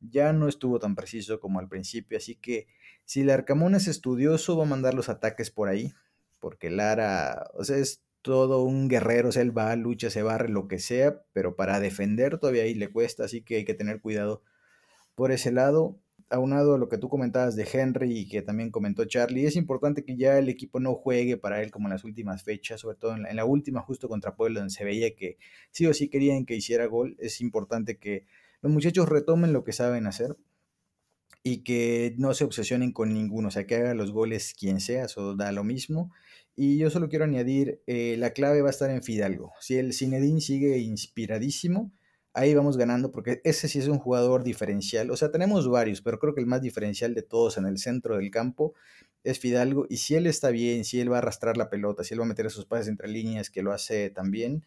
ya 0.00 0.32
no 0.32 0.48
estuvo 0.48 0.78
tan 0.78 0.94
preciso 0.94 1.40
como 1.40 1.58
al 1.58 1.68
principio, 1.68 2.18
así 2.18 2.36
que 2.36 2.66
si 3.04 3.22
el 3.22 3.30
Arcamón 3.30 3.74
es 3.74 3.88
estudioso, 3.88 4.56
va 4.56 4.64
a 4.64 4.68
mandar 4.68 4.94
los 4.94 5.08
ataques 5.08 5.50
por 5.50 5.68
ahí, 5.68 5.92
porque 6.40 6.70
Lara, 6.70 7.50
o 7.54 7.64
sea, 7.64 7.78
es 7.78 8.02
todo 8.22 8.62
un 8.62 8.88
guerrero, 8.88 9.28
o 9.30 9.32
sea, 9.32 9.42
él 9.42 9.56
va, 9.56 9.74
lucha, 9.76 10.10
se 10.10 10.22
barre, 10.22 10.48
lo 10.48 10.68
que 10.68 10.78
sea, 10.78 11.22
pero 11.32 11.56
para 11.56 11.80
defender 11.80 12.38
todavía 12.38 12.64
ahí 12.64 12.74
le 12.74 12.90
cuesta, 12.90 13.24
así 13.24 13.42
que 13.42 13.56
hay 13.56 13.64
que 13.64 13.74
tener 13.74 14.00
cuidado 14.00 14.42
por 15.14 15.32
ese 15.32 15.52
lado. 15.52 15.98
Aunado 16.30 16.74
a 16.74 16.78
lo 16.78 16.90
que 16.90 16.98
tú 16.98 17.08
comentabas 17.08 17.56
de 17.56 17.66
Henry 17.72 18.18
y 18.18 18.28
que 18.28 18.42
también 18.42 18.70
comentó 18.70 19.06
Charlie, 19.06 19.46
es 19.46 19.56
importante 19.56 20.04
que 20.04 20.16
ya 20.16 20.38
el 20.38 20.50
equipo 20.50 20.78
no 20.78 20.94
juegue 20.94 21.38
para 21.38 21.62
él 21.62 21.70
como 21.70 21.88
en 21.88 21.94
las 21.94 22.04
últimas 22.04 22.42
fechas, 22.44 22.82
sobre 22.82 22.98
todo 22.98 23.16
en 23.16 23.34
la, 23.34 23.44
última 23.46 23.80
justo 23.80 24.08
contra 24.08 24.36
Puebla, 24.36 24.60
donde 24.60 24.74
se 24.74 24.84
veía 24.84 25.14
que 25.16 25.38
sí 25.70 25.86
o 25.86 25.94
sí 25.94 26.10
querían 26.10 26.44
que 26.44 26.54
hiciera 26.54 26.86
gol. 26.86 27.16
Es 27.18 27.40
importante 27.40 27.98
que 27.98 28.26
los 28.60 28.70
muchachos 28.70 29.08
retomen 29.08 29.54
lo 29.54 29.64
que 29.64 29.72
saben 29.72 30.06
hacer 30.06 30.36
y 31.42 31.62
que 31.64 32.14
no 32.18 32.34
se 32.34 32.44
obsesionen 32.44 32.92
con 32.92 33.14
ninguno, 33.14 33.48
o 33.48 33.50
sea, 33.50 33.66
que 33.66 33.76
haga 33.76 33.94
los 33.94 34.12
goles 34.12 34.54
quien 34.58 34.80
sea, 34.80 35.06
eso 35.06 35.34
da 35.34 35.50
lo 35.52 35.64
mismo 35.64 36.12
y 36.60 36.76
yo 36.76 36.90
solo 36.90 37.08
quiero 37.08 37.24
añadir, 37.24 37.80
eh, 37.86 38.16
la 38.18 38.32
clave 38.32 38.62
va 38.62 38.68
a 38.68 38.70
estar 38.70 38.90
en 38.90 39.04
Fidalgo. 39.04 39.52
Si 39.60 39.76
el 39.76 39.94
Zinedine 39.94 40.40
sigue 40.40 40.78
inspiradísimo, 40.78 41.92
ahí 42.34 42.52
vamos 42.52 42.76
ganando 42.76 43.12
porque 43.12 43.40
ese 43.44 43.68
sí 43.68 43.78
es 43.78 43.86
un 43.86 44.00
jugador 44.00 44.42
diferencial. 44.42 45.12
O 45.12 45.16
sea, 45.16 45.30
tenemos 45.30 45.68
varios, 45.68 46.02
pero 46.02 46.18
creo 46.18 46.34
que 46.34 46.40
el 46.40 46.48
más 46.48 46.60
diferencial 46.60 47.14
de 47.14 47.22
todos 47.22 47.58
en 47.58 47.66
el 47.66 47.78
centro 47.78 48.16
del 48.16 48.32
campo 48.32 48.74
es 49.22 49.38
Fidalgo. 49.38 49.86
Y 49.88 49.98
si 49.98 50.16
él 50.16 50.26
está 50.26 50.50
bien, 50.50 50.84
si 50.84 51.00
él 51.00 51.12
va 51.12 51.16
a 51.16 51.18
arrastrar 51.18 51.56
la 51.56 51.70
pelota, 51.70 52.02
si 52.02 52.14
él 52.14 52.20
va 52.20 52.24
a 52.24 52.28
meter 52.28 52.46
esos 52.46 52.66
pases 52.66 52.88
entre 52.88 53.06
líneas 53.06 53.50
que 53.50 53.62
lo 53.62 53.72
hace 53.72 54.10
también, 54.10 54.64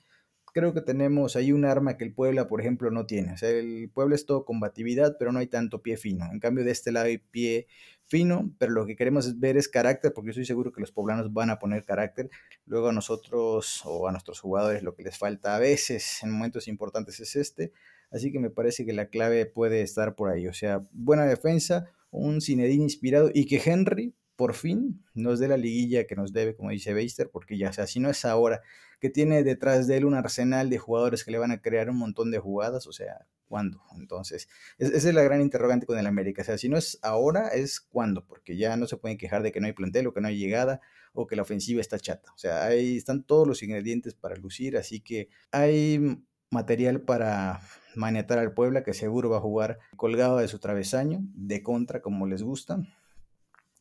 creo 0.53 0.73
que 0.73 0.81
tenemos 0.81 1.35
ahí 1.35 1.51
un 1.51 1.65
arma 1.65 1.97
que 1.97 2.03
el 2.03 2.13
Puebla, 2.13 2.47
por 2.47 2.61
ejemplo, 2.61 2.91
no 2.91 3.05
tiene. 3.05 3.33
O 3.33 3.37
sea, 3.37 3.49
el 3.49 3.89
Puebla 3.93 4.15
es 4.15 4.25
todo 4.25 4.45
combatividad, 4.45 5.15
pero 5.17 5.31
no 5.31 5.39
hay 5.39 5.47
tanto 5.47 5.81
pie 5.81 5.97
fino. 5.97 6.25
En 6.31 6.39
cambio, 6.39 6.63
de 6.63 6.71
este 6.71 6.91
lado 6.91 7.07
hay 7.07 7.17
pie 7.17 7.67
fino, 8.05 8.53
pero 8.57 8.71
lo 8.71 8.85
que 8.85 8.95
queremos 8.95 9.39
ver 9.39 9.57
es 9.57 9.69
carácter, 9.69 10.13
porque 10.13 10.27
yo 10.27 10.31
estoy 10.31 10.45
seguro 10.45 10.71
que 10.71 10.81
los 10.81 10.91
poblanos 10.91 11.31
van 11.33 11.49
a 11.49 11.59
poner 11.59 11.85
carácter. 11.85 12.29
Luego 12.65 12.89
a 12.89 12.93
nosotros 12.93 13.81
o 13.85 14.07
a 14.07 14.11
nuestros 14.11 14.39
jugadores 14.39 14.83
lo 14.83 14.95
que 14.95 15.03
les 15.03 15.17
falta 15.17 15.55
a 15.55 15.59
veces 15.59 16.21
en 16.23 16.31
momentos 16.31 16.67
importantes 16.67 17.19
es 17.19 17.35
este. 17.35 17.71
Así 18.11 18.31
que 18.31 18.39
me 18.39 18.49
parece 18.49 18.85
que 18.85 18.93
la 18.93 19.07
clave 19.07 19.45
puede 19.45 19.81
estar 19.81 20.15
por 20.15 20.29
ahí. 20.29 20.47
O 20.47 20.53
sea, 20.53 20.81
buena 20.91 21.25
defensa, 21.25 21.89
un 22.09 22.41
Cinedín 22.41 22.81
inspirado 22.81 23.31
y 23.33 23.45
que 23.45 23.61
Henry 23.63 24.13
por 24.41 24.55
fin 24.55 25.05
nos 25.13 25.37
dé 25.37 25.47
la 25.47 25.55
liguilla 25.55 26.07
que 26.07 26.15
nos 26.15 26.33
debe, 26.33 26.55
como 26.55 26.71
dice 26.71 26.95
Beister, 26.95 27.29
porque 27.29 27.59
ya, 27.59 27.71
sea, 27.71 27.85
si 27.85 27.99
no 27.99 28.09
es 28.09 28.25
ahora, 28.25 28.63
que 28.99 29.11
tiene 29.11 29.43
detrás 29.43 29.85
de 29.85 29.97
él 29.97 30.05
un 30.05 30.15
arsenal 30.15 30.67
de 30.71 30.79
jugadores 30.79 31.23
que 31.23 31.29
le 31.29 31.37
van 31.37 31.51
a 31.51 31.61
crear 31.61 31.91
un 31.91 31.97
montón 31.97 32.31
de 32.31 32.39
jugadas, 32.39 32.87
o 32.87 32.91
sea, 32.91 33.27
¿cuándo? 33.47 33.83
Entonces, 33.95 34.49
esa 34.79 35.09
es 35.09 35.13
la 35.13 35.21
gran 35.21 35.41
interrogante 35.41 35.85
con 35.85 35.99
el 35.99 36.07
América, 36.07 36.41
o 36.41 36.45
sea, 36.45 36.57
si 36.57 36.69
no 36.69 36.77
es 36.79 36.97
ahora, 37.03 37.49
es 37.49 37.79
cuándo, 37.81 38.25
porque 38.25 38.57
ya 38.57 38.75
no 38.77 38.87
se 38.87 38.97
pueden 38.97 39.19
quejar 39.19 39.43
de 39.43 39.51
que 39.51 39.61
no 39.61 39.67
hay 39.67 39.73
plantel 39.73 40.07
o 40.07 40.13
que 40.15 40.21
no 40.21 40.27
hay 40.27 40.39
llegada 40.39 40.81
o 41.13 41.27
que 41.27 41.35
la 41.35 41.43
ofensiva 41.43 41.79
está 41.79 41.99
chata, 41.99 42.31
o 42.33 42.37
sea, 42.39 42.65
ahí 42.65 42.97
están 42.97 43.21
todos 43.21 43.47
los 43.47 43.61
ingredientes 43.61 44.15
para 44.15 44.37
lucir, 44.37 44.75
así 44.75 45.01
que 45.01 45.29
hay 45.51 46.17
material 46.49 47.01
para 47.01 47.61
maniatar 47.95 48.39
al 48.39 48.55
Puebla, 48.55 48.83
que 48.83 48.95
seguro 48.95 49.29
va 49.29 49.37
a 49.37 49.41
jugar 49.41 49.77
colgado 49.95 50.37
de 50.37 50.47
su 50.47 50.57
travesaño, 50.57 51.19
de 51.35 51.61
contra, 51.61 52.01
como 52.01 52.25
les 52.25 52.41
gusta. 52.41 52.79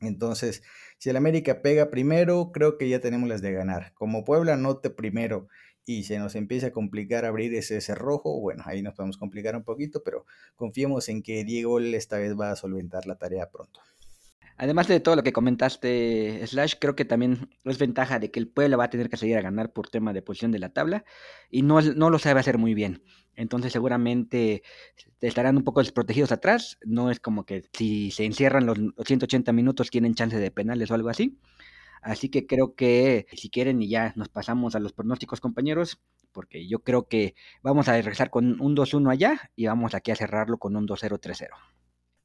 Entonces, 0.01 0.63
si 0.99 1.11
el 1.11 1.17
América 1.17 1.63
pega 1.63 1.91
primero, 1.91 2.53
creo 2.53 2.79
que 2.79 2.89
ya 2.89 3.01
tenemos 3.01 3.29
las 3.29 3.43
de 3.43 3.53
ganar. 3.53 3.93
Como 3.95 4.25
Puebla 4.25 4.57
note 4.57 4.91
primero 4.91 5.49
y 5.85 6.05
se 6.05 6.19
nos 6.19 6.35
empieza 6.37 6.69
a 6.69 6.73
complicar 6.73 7.25
abrir 7.25 7.55
ese 7.55 7.81
cerrojo, 7.81 8.41
bueno, 8.41 8.63
ahí 8.67 8.83
nos 8.83 8.95
podemos 8.95 9.19
complicar 9.19 9.57
un 9.57 9.65
poquito, 9.65 10.03
pero 10.03 10.25
confiemos 10.57 11.09
en 11.09 11.23
que 11.23 11.45
Diego 11.45 11.79
esta 11.81 12.19
vez 12.19 12.39
va 12.39 12.51
a 12.51 12.57
solventar 12.57 13.07
la 13.07 13.17
tarea 13.17 13.51
pronto. 13.51 13.81
Además 14.63 14.89
de 14.89 15.01
todo 15.01 15.17
lo 15.17 15.23
que 15.23 15.33
comentaste, 15.33 16.47
Slash, 16.47 16.75
creo 16.79 16.95
que 16.95 17.07
también 17.07 17.49
es 17.65 17.79
ventaja 17.79 18.19
de 18.19 18.31
que 18.31 18.39
el 18.39 18.47
Puebla 18.47 18.77
va 18.77 18.85
a 18.85 18.91
tener 18.91 19.09
que 19.09 19.17
seguir 19.17 19.39
a 19.39 19.41
ganar 19.41 19.73
por 19.73 19.89
tema 19.89 20.13
de 20.13 20.21
posición 20.21 20.53
de 20.53 20.59
la 20.59 20.69
tabla 20.69 21.07
y 21.49 21.63
no, 21.63 21.81
no 21.81 22.11
lo 22.11 22.19
sabe 22.19 22.41
hacer 22.41 22.59
muy 22.59 22.75
bien. 22.75 23.03
Entonces 23.37 23.73
seguramente 23.73 24.63
estarán 25.23 25.57
un 25.57 25.65
poco 25.65 25.81
desprotegidos 25.81 26.31
atrás. 26.31 26.77
No 26.85 27.11
es 27.11 27.21
como 27.21 27.47
que 27.47 27.71
si 27.73 28.11
se 28.11 28.27
encierran 28.27 28.67
los 28.67 28.79
180 29.03 29.51
minutos 29.55 29.89
tienen 29.89 30.15
chance 30.15 30.37
de 30.37 30.51
penales 30.51 30.91
o 30.91 30.95
algo 30.95 31.09
así. 31.09 31.39
Así 32.03 32.29
que 32.29 32.47
creo 32.47 32.75
que 32.75 33.29
si 33.33 33.49
quieren 33.49 33.81
y 33.81 33.89
ya 33.89 34.13
nos 34.15 34.29
pasamos 34.29 34.75
a 34.75 34.81
los 34.81 34.93
pronósticos 34.93 35.41
compañeros, 35.41 36.03
porque 36.33 36.69
yo 36.69 36.81
creo 36.81 37.09
que 37.09 37.35
vamos 37.63 37.89
a 37.89 37.95
regresar 37.95 38.29
con 38.29 38.61
un 38.61 38.77
2-1 38.77 39.11
allá 39.11 39.51
y 39.57 39.69
vamos 39.69 39.95
aquí 39.95 40.11
a 40.11 40.17
cerrarlo 40.17 40.59
con 40.59 40.77
un 40.77 40.87
2-0-3-0. 40.87 41.49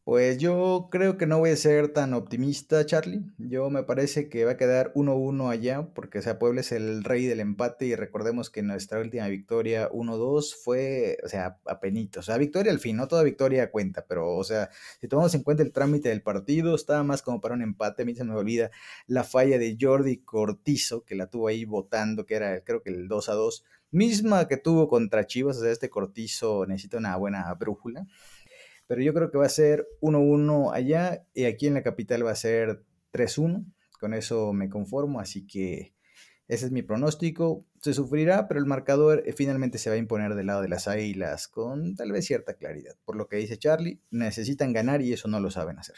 Pues 0.06 0.38
yo 0.38 0.90
creo 0.92 1.18
que 1.18 1.26
no 1.26 1.40
voy 1.40 1.50
a 1.50 1.56
ser 1.56 1.92
tan 1.92 2.14
optimista, 2.14 2.86
Charlie. 2.86 3.24
Yo 3.40 3.72
me 3.72 3.82
parece 3.82 4.30
que 4.30 4.46
va 4.46 4.52
a 4.52 4.58
quedar 4.58 4.92
1-1 4.94 5.50
allá, 5.50 5.90
porque 5.96 6.20
o 6.20 6.22
sea, 6.22 6.38
Puebla 6.38 6.62
es 6.62 6.72
el 6.72 7.04
rey 7.04 7.26
del 7.26 7.40
empate 7.40 7.88
y 7.88 7.96
recordemos 7.96 8.52
que 8.52 8.62
nuestra 8.62 9.00
última 9.00 9.28
victoria 9.30 9.90
1-2 9.90 10.58
fue, 10.64 11.18
o 11.24 11.28
sea, 11.28 11.58
a 11.66 11.80
penito. 11.80 12.20
O 12.20 12.24
sea, 12.24 12.38
victoria 12.38 12.72
al 12.72 12.78
fin, 12.78 12.98
no 12.98 13.08
toda 13.08 13.24
victoria 13.24 13.72
cuenta, 13.72 14.06
pero 14.08 14.36
o 14.36 14.44
sea, 14.44 14.70
si 15.02 15.08
tomamos 15.08 15.34
en 15.34 15.42
cuenta 15.42 15.64
el 15.64 15.72
trámite 15.72 16.10
del 16.10 16.22
partido, 16.22 16.76
estaba 16.76 17.02
más 17.02 17.24
como 17.24 17.42
para 17.42 17.56
un 17.56 17.64
empate. 17.64 18.04
A 18.04 18.06
mí 18.06 18.14
se 18.14 18.24
me 18.24 18.36
olvida 18.36 18.70
la 19.08 19.24
falla 19.24 19.58
de 19.58 19.76
Jordi 19.82 20.18
Cortizo, 20.18 21.04
que 21.04 21.16
la 21.16 21.32
tuvo 21.32 21.48
ahí 21.48 21.66
votando, 21.66 22.28
que 22.28 22.36
era 22.36 22.64
creo 22.64 22.84
que 22.84 22.92
el 22.92 23.10
2-2, 23.10 23.64
misma 23.90 24.48
que 24.48 24.58
tuvo 24.58 24.88
contra 24.88 25.26
Chivas. 25.26 25.58
O 25.58 25.62
sea, 25.62 25.72
este 25.72 25.90
Cortizo 25.90 26.68
necesita 26.68 26.98
una 27.00 27.16
buena 27.18 27.52
brújula 27.56 28.06
pero 28.88 29.02
yo 29.02 29.14
creo 29.14 29.32
que 29.32 29.38
va 29.38 29.46
a 29.46 29.50
ser 29.50 29.88
1-1 30.02 30.74
allá 30.74 31.26
y 31.34 31.46
aquí 31.46 31.68
en 31.68 31.74
la 31.74 31.84
capital 31.84 32.26
va 32.26 32.32
a 32.32 32.36
ser 32.36 32.84
3-1. 33.14 33.66
Con 34.00 34.14
eso 34.14 34.54
me 34.54 34.70
conformo, 34.70 35.20
así 35.20 35.48
que 35.48 35.96
ese 36.48 36.68
es 36.68 36.72
mi 36.72 36.84
pronóstico. 36.84 37.66
Se 37.82 37.94
sufrirá, 37.94 38.48
pero 38.48 38.60
el 38.60 38.66
marcador 38.66 39.24
eh, 39.26 39.34
finalmente 39.34 39.78
se 39.78 39.90
va 39.90 39.96
a 39.96 40.00
imponer 40.00 40.36
del 40.36 40.48
lado 40.48 40.62
de 40.62 40.70
las 40.70 40.88
águilas 40.88 41.48
con 41.48 41.96
tal 41.96 42.12
vez 42.12 42.26
cierta 42.26 42.56
claridad. 42.56 42.96
Por 43.04 43.16
lo 43.16 43.28
que 43.28 43.38
dice 43.38 43.58
Charlie, 43.58 44.00
necesitan 44.12 44.74
ganar 44.74 45.02
y 45.02 45.14
eso 45.14 45.28
no 45.28 45.40
lo 45.40 45.50
saben 45.50 45.80
hacer. 45.80 45.96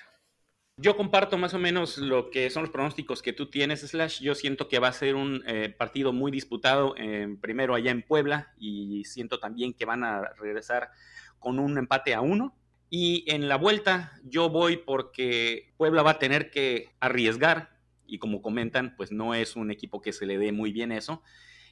Yo 0.80 0.96
comparto 0.96 1.40
más 1.40 1.56
o 1.56 1.60
menos 1.60 1.98
lo 1.98 2.30
que 2.30 2.52
son 2.52 2.62
los 2.62 2.70
pronósticos 2.70 3.24
que 3.24 3.34
tú 3.34 3.50
tienes, 3.50 3.82
Slash. 3.82 4.22
Yo 4.22 4.36
siento 4.36 4.68
que 4.70 4.78
va 4.78 4.90
a 4.90 4.94
ser 4.94 5.16
un 5.16 5.42
eh, 5.48 5.74
partido 5.76 6.14
muy 6.14 6.32
disputado, 6.32 6.94
primero 7.42 7.74
allá 7.74 7.90
en 7.90 8.04
Puebla, 8.04 8.54
y 8.60 9.04
siento 9.06 9.40
también 9.40 9.74
que 9.74 9.86
van 9.86 10.04
a 10.04 10.22
regresar 10.40 10.92
con 11.40 11.58
un 11.58 11.80
empate 11.80 12.14
a 12.14 12.22
uno. 12.22 12.56
Y 12.90 13.26
en 13.28 13.48
la 13.50 13.58
vuelta 13.58 14.20
yo 14.24 14.50
voy 14.50 14.78
porque 14.78 15.74
Puebla 15.78 16.04
va 16.04 16.12
a 16.12 16.20
tener 16.20 16.50
que 16.50 16.90
arriesgar 17.00 17.78
y 18.06 18.20
como 18.20 18.42
comentan, 18.42 18.96
pues 18.96 19.12
no 19.12 19.34
es 19.34 19.56
un 19.56 19.72
equipo 19.72 20.02
que 20.02 20.14
se 20.14 20.26
le 20.26 20.38
dé 20.38 20.52
muy 20.52 20.72
bien 20.72 20.92
eso. 20.92 21.22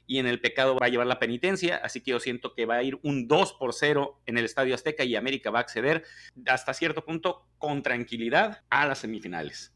y 0.06 0.18
en 0.18 0.26
el 0.26 0.40
pecado 0.40 0.76
va 0.76 0.86
a 0.86 0.88
llevar 0.88 1.06
la 1.08 1.18
penitencia, 1.18 1.76
así 1.78 2.00
que 2.00 2.12
yo 2.12 2.20
siento 2.20 2.54
que 2.54 2.64
va 2.64 2.76
a 2.76 2.82
ir 2.82 2.98
un 3.02 3.26
2 3.26 3.54
por 3.54 3.74
0 3.74 4.22
en 4.26 4.38
el 4.38 4.44
Estadio 4.44 4.74
Azteca 4.74 5.04
y 5.04 5.16
América 5.16 5.50
va 5.50 5.58
a 5.58 5.62
acceder 5.62 6.04
hasta 6.46 6.74
cierto 6.74 7.04
punto 7.04 7.48
con 7.58 7.82
tranquilidad 7.82 8.62
a 8.70 8.86
las 8.86 8.98
semifinales. 9.00 9.75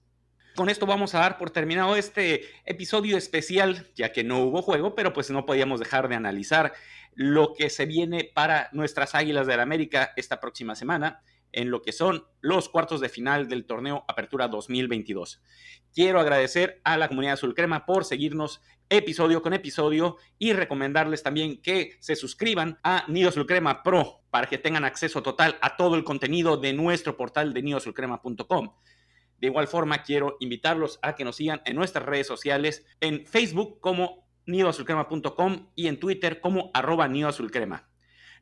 Con 0.61 0.69
esto 0.69 0.85
vamos 0.85 1.15
a 1.15 1.21
dar 1.21 1.39
por 1.39 1.49
terminado 1.49 1.97
este 1.97 2.43
episodio 2.67 3.17
especial, 3.17 3.87
ya 3.95 4.13
que 4.13 4.25
no 4.25 4.41
hubo 4.41 4.61
juego, 4.61 4.95
pero 4.95 5.15
pues 5.15 5.31
no 5.31 5.47
podíamos 5.47 5.81
dejar 5.81 6.07
de 6.07 6.17
analizar 6.17 6.75
lo 7.15 7.55
que 7.55 7.71
se 7.71 7.87
viene 7.87 8.31
para 8.35 8.69
nuestras 8.73 9.15
Águilas 9.15 9.47
del 9.47 9.61
América 9.61 10.13
esta 10.17 10.39
próxima 10.39 10.75
semana 10.75 11.23
en 11.53 11.71
lo 11.71 11.81
que 11.81 11.93
son 11.93 12.27
los 12.43 12.69
cuartos 12.69 13.01
de 13.01 13.09
final 13.09 13.49
del 13.49 13.65
torneo 13.65 14.05
Apertura 14.07 14.49
2022. 14.49 15.41
Quiero 15.95 16.21
agradecer 16.21 16.83
a 16.85 16.99
la 16.99 17.09
comunidad 17.09 17.33
Azul 17.33 17.55
Crema 17.55 17.87
por 17.87 18.05
seguirnos 18.05 18.61
episodio 18.91 19.41
con 19.41 19.55
episodio 19.55 20.19
y 20.39 20.53
recomendarles 20.53 21.23
también 21.23 21.63
que 21.63 21.97
se 22.01 22.17
suscriban 22.17 22.79
a 22.83 23.05
Nido 23.09 23.31
Azul 23.31 23.47
Crema 23.47 23.83
Pro 23.83 24.21
para 24.31 24.47
que 24.47 24.59
tengan 24.59 24.85
acceso 24.85 25.23
total 25.23 25.57
a 25.63 25.77
todo 25.77 25.95
el 25.95 26.05
contenido 26.05 26.59
de 26.59 26.75
nuestro 26.75 27.17
portal 27.17 27.55
de 27.55 27.63
nidoazulcrema.com. 27.63 28.75
De 29.41 29.47
igual 29.47 29.69
forma, 29.69 30.03
quiero 30.03 30.37
invitarlos 30.41 30.99
a 31.03 31.15
que 31.15 31.25
nos 31.25 31.37
sigan 31.37 31.63
en 31.65 31.77
nuestras 31.77 32.05
redes 32.05 32.27
sociales, 32.27 32.87
en 33.01 33.27
Facebook 33.27 33.81
como 33.81 34.29
nidoazulcrema.com 34.47 35.71
y 35.75 35.87
en 35.87 35.99
Twitter 35.99 36.41
como 36.41 36.71
arroba 36.75 37.09
nidoazulcrema. 37.09 37.89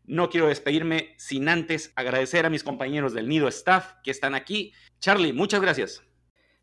No 0.04 0.30
quiero 0.30 0.48
despedirme 0.48 1.14
sin 1.18 1.48
antes 1.48 1.92
agradecer 1.94 2.46
a 2.46 2.50
mis 2.50 2.64
compañeros 2.64 3.12
del 3.12 3.28
Nido 3.28 3.46
Staff 3.48 3.92
que 4.02 4.10
están 4.10 4.34
aquí. 4.34 4.72
Charlie, 5.00 5.32
muchas 5.32 5.60
gracias. 5.60 6.02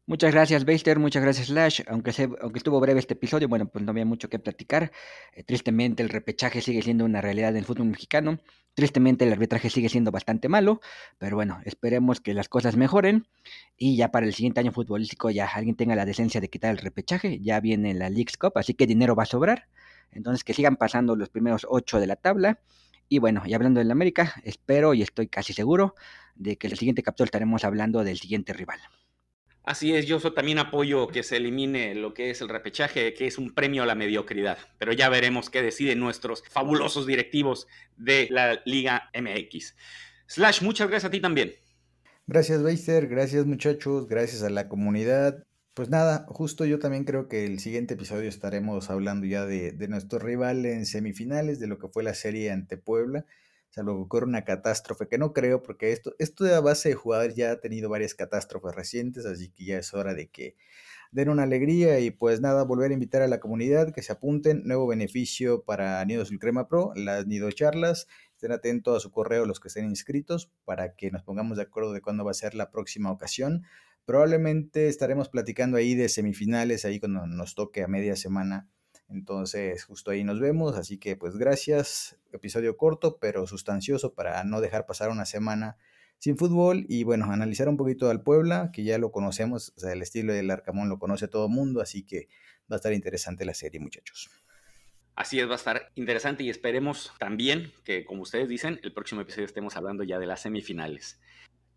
Muchas 0.08 0.32
gracias, 0.34 0.66
Beister. 0.66 1.00
Muchas 1.00 1.24
gracias, 1.24 1.48
Slash. 1.48 1.82
Aunque, 1.88 2.12
aunque 2.40 2.60
estuvo 2.60 2.80
breve 2.80 3.00
este 3.00 3.16
episodio, 3.16 3.48
bueno, 3.48 3.68
pues 3.68 3.84
no 3.84 3.90
había 3.90 4.06
mucho 4.06 4.30
que 4.30 4.38
platicar. 4.38 4.92
Eh, 5.34 5.44
tristemente, 5.44 6.04
el 6.04 6.10
repechaje 6.10 6.62
sigue 6.62 6.84
siendo 6.84 7.06
una 7.06 7.22
realidad 7.22 7.50
en 7.50 7.58
el 7.58 7.66
fútbol 7.66 7.88
mexicano. 7.88 8.40
Tristemente, 8.76 9.26
el 9.26 9.34
arbitraje 9.34 9.72
sigue 9.72 9.90
siendo 9.90 10.12
bastante 10.12 10.48
malo. 10.48 10.80
Pero 11.18 11.36
bueno, 11.38 11.60
esperemos 11.66 12.22
que 12.22 12.36
las 12.36 12.50
cosas 12.50 12.76
mejoren. 12.78 13.26
Y 13.78 13.98
ya 13.98 14.12
para 14.12 14.28
el 14.28 14.34
siguiente 14.36 14.60
año 14.60 14.72
futbolístico, 14.72 15.32
ya 15.32 15.48
alguien 15.48 15.76
tenga 15.76 15.96
la 15.96 16.06
decencia 16.06 16.40
de 16.40 16.50
quitar 16.50 16.72
el 16.72 16.78
repechaje. 16.78 17.40
Ya 17.42 17.60
viene 17.60 17.96
la 17.96 18.10
League's 18.12 18.38
Cup, 18.38 18.54
así 18.58 18.76
que 18.76 18.86
dinero 18.86 19.16
va 19.16 19.24
a 19.24 19.26
sobrar. 19.26 19.70
Entonces, 20.12 20.44
que 20.44 20.54
sigan 20.54 20.76
pasando 20.76 21.16
los 21.16 21.30
primeros 21.30 21.66
ocho 21.68 22.00
de 22.00 22.06
la 22.06 22.16
tabla 22.16 22.60
y 23.10 23.20
bueno, 23.20 23.44
y 23.46 23.54
hablando 23.54 23.80
del 23.80 23.92
América, 23.92 24.34
espero 24.44 24.94
y 24.94 25.02
estoy 25.02 25.28
casi 25.28 25.54
seguro 25.54 25.96
de 26.36 26.58
que 26.58 26.68
en 26.68 26.74
el 26.74 26.80
siguiente 26.80 27.04
capítulo 27.04 27.26
estaremos 27.26 27.64
hablando 27.64 28.04
del 28.04 28.18
siguiente 28.18 28.54
rival. 28.54 28.80
Así 29.66 29.96
es, 29.96 30.06
yo 30.06 30.20
también 30.34 30.60
apoyo 30.60 31.08
que 31.08 31.24
se 31.24 31.38
elimine 31.38 31.96
lo 31.96 32.14
que 32.14 32.30
es 32.30 32.42
el 32.42 32.50
repechaje, 32.50 33.14
que 33.16 33.26
es 33.26 33.38
un 33.40 33.54
premio 33.54 33.84
a 33.84 33.86
la 33.86 33.96
mediocridad. 33.96 34.60
Pero 34.78 34.94
ya 34.94 35.10
veremos 35.10 35.50
qué 35.50 35.64
deciden 35.64 36.00
nuestros 36.00 36.44
fabulosos 36.50 37.08
directivos 37.08 37.68
de 37.98 38.28
la 38.30 38.62
Liga 38.66 39.10
MX. 39.14 39.76
Slash, 40.28 40.62
muchas 40.62 40.88
gracias 40.88 41.10
a 41.10 41.12
ti 41.12 41.20
también. 41.20 41.54
Gracias, 42.28 42.62
Beister. 42.62 43.08
Gracias, 43.08 43.46
muchachos. 43.46 44.08
Gracias 44.08 44.44
a 44.44 44.50
la 44.50 44.68
comunidad. 44.68 45.46
Pues 45.76 45.90
nada, 45.90 46.26
justo 46.30 46.66
yo 46.66 46.80
también 46.80 47.04
creo 47.04 47.28
que 47.28 47.46
el 47.46 47.60
siguiente 47.60 47.96
episodio 47.96 48.30
estaremos 48.30 48.90
hablando 48.90 49.26
ya 49.26 49.46
de, 49.46 49.74
nuestro 49.90 50.20
rival 50.20 50.66
en 50.66 50.86
semifinales, 50.86 51.60
de 51.60 51.68
lo 51.68 51.80
que 51.80 51.90
fue 51.90 52.02
la 52.02 52.14
serie 52.14 52.50
ante 52.52 52.78
Puebla, 52.78 53.26
salvo 53.76 53.96
que 53.96 54.04
ocurre 54.04 54.26
una 54.26 54.46
catástrofe, 54.46 55.10
que 55.10 55.18
no 55.18 55.34
creo, 55.34 55.62
porque 55.62 55.92
esto, 55.92 56.16
esto 56.18 56.46
de 56.46 56.58
base 56.62 56.90
de 56.90 56.96
jugadores 56.96 57.36
ya 57.36 57.52
ha 57.52 57.60
tenido 57.60 57.90
varias 57.90 58.16
catástrofes 58.16 58.74
recientes, 58.74 59.26
así 59.26 59.50
que 59.50 59.66
ya 59.66 59.78
es 59.78 59.94
hora 59.94 60.14
de 60.14 60.30
que 60.30 60.56
den 61.12 61.28
una 61.28 61.44
alegría 61.44 62.00
y 62.00 62.10
pues 62.10 62.40
nada, 62.40 62.64
volver 62.64 62.92
a 62.92 62.94
invitar 62.94 63.22
a 63.22 63.28
la 63.28 63.42
comunidad 63.42 63.94
que 63.94 64.02
se 64.02 64.14
apunten, 64.14 64.64
nuevo 64.64 64.88
beneficio 64.88 65.64
para 65.66 66.04
Nido 66.06 66.24
Crema 66.40 66.70
Pro, 66.70 66.94
las 66.96 67.28
Nido 67.28 67.52
Charlas, 67.52 68.08
estén 68.32 68.54
atentos 68.54 68.96
a 68.96 69.00
su 69.02 69.12
correo 69.12 69.46
los 69.46 69.60
que 69.60 69.68
estén 69.68 69.86
inscritos 69.86 70.54
para 70.64 70.96
que 70.96 71.12
nos 71.12 71.24
pongamos 71.24 71.58
de 71.58 71.64
acuerdo 71.64 71.92
de 71.92 72.00
cuándo 72.00 72.24
va 72.24 72.32
a 72.32 72.34
ser 72.34 72.56
la 72.56 72.72
próxima 72.72 73.12
ocasión. 73.12 73.64
Probablemente 74.06 74.88
estaremos 74.88 75.28
platicando 75.28 75.76
ahí 75.76 75.96
de 75.96 76.08
semifinales, 76.08 76.86
ahí 76.86 77.02
cuando 77.02 77.28
nos 77.28 77.56
toque 77.56 77.84
a 77.84 77.88
media 77.88 78.16
semana. 78.16 78.70
Entonces, 79.10 79.84
justo 79.84 80.12
ahí 80.12 80.24
nos 80.24 80.40
vemos. 80.40 80.76
Así 80.76 80.98
que, 80.98 81.16
pues 81.16 81.38
gracias. 81.38 82.18
Episodio 82.32 82.78
corto, 82.78 83.18
pero 83.20 83.48
sustancioso 83.48 84.14
para 84.14 84.44
no 84.44 84.62
dejar 84.62 84.86
pasar 84.86 85.10
una 85.10 85.26
semana 85.26 85.78
sin 86.18 86.38
fútbol. 86.38 86.86
Y 86.90 87.04
bueno, 87.04 87.26
analizar 87.32 87.70
un 87.70 87.78
poquito 87.78 88.10
al 88.10 88.22
Puebla, 88.22 88.72
que 88.74 88.84
ya 88.84 88.98
lo 88.98 89.12
conocemos. 89.12 89.74
O 89.78 89.80
sea, 89.80 89.94
el 89.94 90.02
estilo 90.02 90.34
del 90.34 90.52
Arcamón 90.52 90.90
lo 90.90 91.00
conoce 91.00 91.28
todo 91.28 91.46
el 91.46 91.52
mundo. 91.52 91.82
Así 91.82 92.04
que 92.06 92.28
va 92.72 92.76
a 92.76 92.78
estar 92.78 92.94
interesante 92.94 93.46
la 93.46 93.54
serie, 93.54 93.80
muchachos. 93.80 94.30
Así 95.16 95.40
es, 95.40 95.48
va 95.48 95.54
a 95.54 95.56
estar 95.56 95.92
interesante 95.96 96.44
y 96.44 96.50
esperemos 96.50 97.14
también 97.20 97.72
que, 97.86 98.04
como 98.04 98.24
ustedes 98.24 98.50
dicen, 98.50 98.82
el 98.84 98.92
próximo 98.92 99.22
episodio 99.22 99.46
estemos 99.46 99.78
hablando 99.78 100.04
ya 100.04 100.20
de 100.20 100.26
las 100.26 100.42
semifinales. 100.42 101.22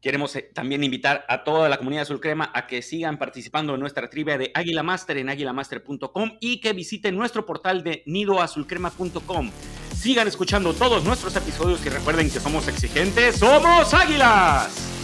Queremos 0.01 0.35
eh, 0.37 0.51
también 0.55 0.85
invitar 0.85 1.25
a 1.29 1.43
toda 1.43 1.69
la 1.69 1.77
comunidad 1.77 2.03
Azul 2.03 2.21
Crema 2.21 2.51
a 2.55 2.67
que 2.67 2.83
sigan 2.83 3.19
participando 3.19 3.75
en 3.75 3.81
nuestra 3.81 4.09
trivia 4.09 4.39
de 4.39 4.51
Águila 4.55 4.83
Master 4.83 5.19
en 5.19 5.29
águilamaster.com 5.29 6.39
y 6.41 6.61
que 6.61 6.73
visiten 6.73 7.17
nuestro 7.17 7.45
portal 7.45 7.83
de 7.83 8.03
nidoazulcrema.com. 8.07 9.51
Sigan 9.97 10.29
escuchando 10.29 10.73
todos 10.75 11.05
nuestros 11.05 11.35
episodios 11.35 11.85
y 11.85 11.89
recuerden 11.89 12.31
que 12.31 12.39
somos 12.39 12.69
exigentes, 12.69 13.37
somos 13.37 13.93
águilas. 13.93 14.98